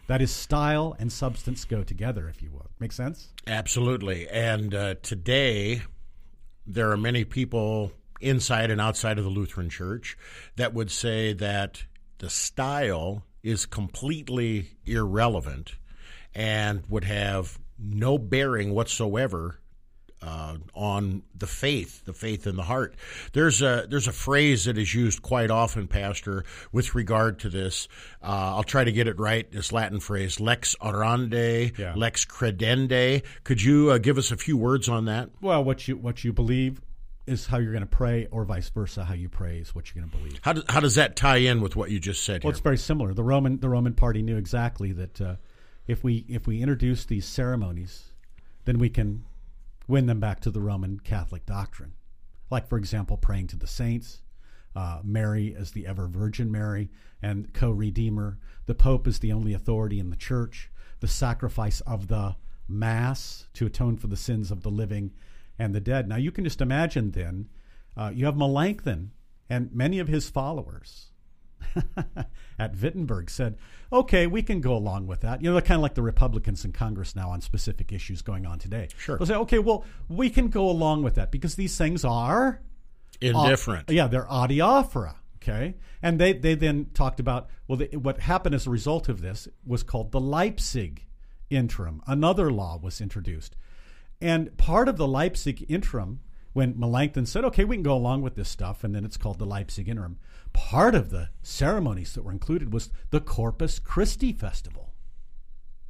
[0.07, 2.69] That is, style and substance go together, if you will.
[2.79, 3.29] Make sense?
[3.47, 4.27] Absolutely.
[4.27, 5.81] And uh, today,
[6.67, 7.91] there are many people
[8.25, 10.17] inside and outside of the Lutheran Church
[10.55, 11.83] that would say that
[12.17, 15.75] the style is completely irrelevant
[16.33, 19.59] and would have no bearing whatsoever
[20.21, 22.95] uh, on the faith, the faith in the heart.
[23.33, 27.87] There's a there's a phrase that is used quite often, Pastor, with regard to this.
[28.23, 29.49] Uh, I'll try to get it right.
[29.51, 31.93] This Latin phrase, lex orandi, yeah.
[31.95, 33.23] lex credendi.
[33.43, 35.29] Could you uh, give us a few words on that?
[35.41, 36.81] Well, what you what you believe
[37.27, 39.03] is how you're going to pray, or vice versa.
[39.03, 40.39] How you pray is what you're going to believe.
[40.41, 42.43] How, do, how does that tie in with what you just said?
[42.43, 42.55] Well, here?
[42.55, 43.13] it's very similar.
[43.13, 45.35] The Roman the Roman party knew exactly that uh,
[45.87, 48.11] if we if we introduce these ceremonies,
[48.65, 49.25] then we can
[49.87, 51.93] win them back to the Roman Catholic doctrine.
[52.49, 54.21] Like, for example, praying to the saints,
[54.75, 56.89] uh, Mary as the ever Virgin Mary
[57.21, 60.69] and co Redeemer, the Pope is the only authority in the church,
[60.99, 62.35] the sacrifice of the
[62.67, 65.11] Mass to atone for the sins of the living,
[65.57, 66.07] and the dead.
[66.07, 67.49] Now you can just imagine then,
[67.97, 69.11] uh, you have Melanchthon
[69.49, 71.11] and many of his followers
[72.59, 73.57] at Wittenberg said,
[73.91, 75.41] okay, we can go along with that.
[75.41, 78.45] You know, they're kind of like the Republicans in Congress now on specific issues going
[78.45, 78.89] on today.
[78.97, 79.17] Sure.
[79.17, 82.61] They'll say, okay, well, we can go along with that because these things are
[83.21, 83.89] Indifferent.
[83.89, 85.15] uh, yeah, they're adiaphora.
[85.37, 89.21] Okay, and they they then talked about well, the, what happened as a result of
[89.21, 91.05] this was called the Leipzig
[91.51, 92.01] interim.
[92.07, 93.55] Another law was introduced,
[94.21, 96.21] and part of the Leipzig interim,
[96.53, 99.39] when Melanchthon said, "Okay, we can go along with this stuff," and then it's called
[99.39, 100.17] the Leipzig interim.
[100.53, 104.93] Part of the ceremonies that were included was the Corpus Christi festival.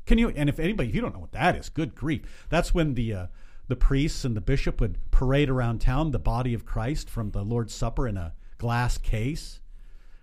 [0.05, 0.29] Can you?
[0.29, 2.45] And if anybody, if you don't know what that is, good grief!
[2.49, 3.27] That's when the uh,
[3.67, 7.43] the priests and the bishop would parade around town the body of Christ from the
[7.43, 9.59] Lord's Supper in a glass case,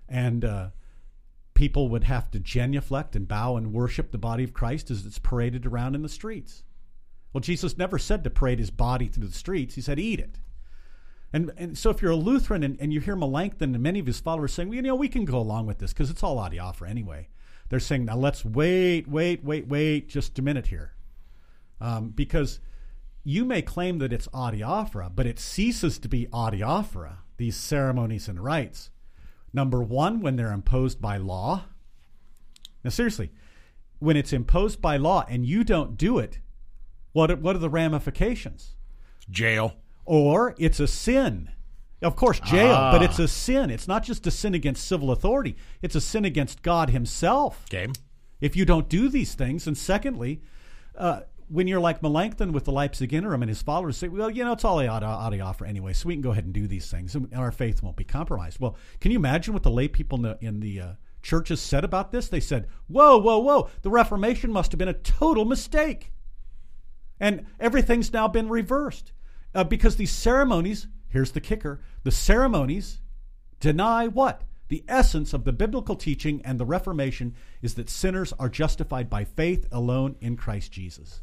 [0.09, 0.71] and uh,
[1.55, 5.19] people would have to genuflect and bow and worship the body of Christ as it's
[5.19, 6.65] paraded around in the streets.
[7.33, 10.39] Well, Jesus never said to parade his body through the streets; he said, "Eat it."
[11.33, 14.07] And, and so, if you're a Lutheran and, and you hear Melanchthon and many of
[14.07, 16.37] his followers saying, well, you know, we can go along with this because it's all
[16.37, 17.29] adiaphora anyway.
[17.71, 20.93] They're saying, now let's wait, wait, wait, wait just a minute here.
[21.81, 22.61] Um, because
[23.25, 28.39] you may claim that it's adiaphora, but it ceases to be adiaphora, these ceremonies and
[28.39, 28.91] rites.
[29.55, 31.65] Number one, when they're imposed by law.
[32.85, 33.31] Now, seriously,
[34.01, 36.41] when it's imposed by law and you don't do it,
[37.13, 38.75] what are, what are the ramifications?
[39.31, 39.77] Jail.
[40.05, 41.51] Or it's a sin.
[42.03, 42.91] Of course, jail, Ah.
[42.91, 43.71] but it's a sin.
[43.71, 47.87] It's not just a sin against civil authority, it's a sin against God Himself Okay.
[48.41, 49.69] if you don't do these things.
[49.69, 50.43] And secondly,
[50.97, 54.43] uh, when you're like Melanchthon with the Leipzig Interim and his followers say, well, you
[54.43, 56.45] know, it's all I ought to, ought to offer anyway, so we can go ahead
[56.45, 58.59] and do these things and our faith won't be compromised.
[58.59, 60.93] Well, can you imagine what the lay people in the, in the uh,
[61.23, 62.29] churches said about this?
[62.29, 66.11] They said, whoa, whoa, whoa, the Reformation must have been a total mistake.
[67.23, 69.13] And everything's now been reversed
[69.55, 73.01] uh, because these ceremonies, here's the kicker the ceremonies
[73.61, 74.43] deny what?
[74.67, 79.23] The essence of the biblical teaching and the Reformation is that sinners are justified by
[79.25, 81.23] faith alone in Christ Jesus.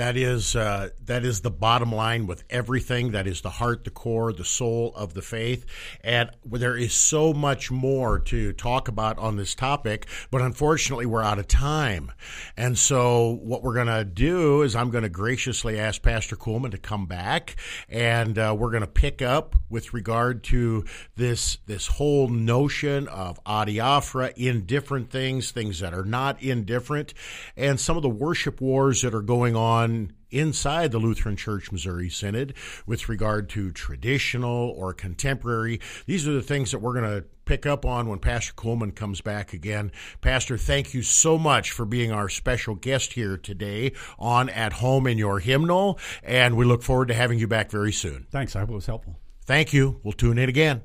[0.00, 3.10] That is uh, that is the bottom line with everything.
[3.10, 5.66] That is the heart, the core, the soul of the faith.
[6.02, 11.22] And there is so much more to talk about on this topic, but unfortunately, we're
[11.22, 12.12] out of time.
[12.56, 16.70] And so, what we're going to do is, I'm going to graciously ask Pastor Kuhlman
[16.70, 20.86] to come back, and uh, we're going to pick up with regard to
[21.16, 27.12] this this whole notion of adiaphora, indifferent things, things that are not indifferent,
[27.54, 29.89] and some of the worship wars that are going on
[30.30, 32.54] inside the Lutheran Church Missouri Synod
[32.86, 35.80] with regard to traditional or contemporary.
[36.06, 39.20] These are the things that we're going to pick up on when Pastor Kuhlman comes
[39.20, 39.90] back again.
[40.20, 45.06] Pastor, thank you so much for being our special guest here today on At Home
[45.06, 48.26] in Your Hymnal, and we look forward to having you back very soon.
[48.30, 48.54] Thanks.
[48.54, 49.16] I hope it was helpful.
[49.46, 50.00] Thank you.
[50.04, 50.82] We'll tune in again.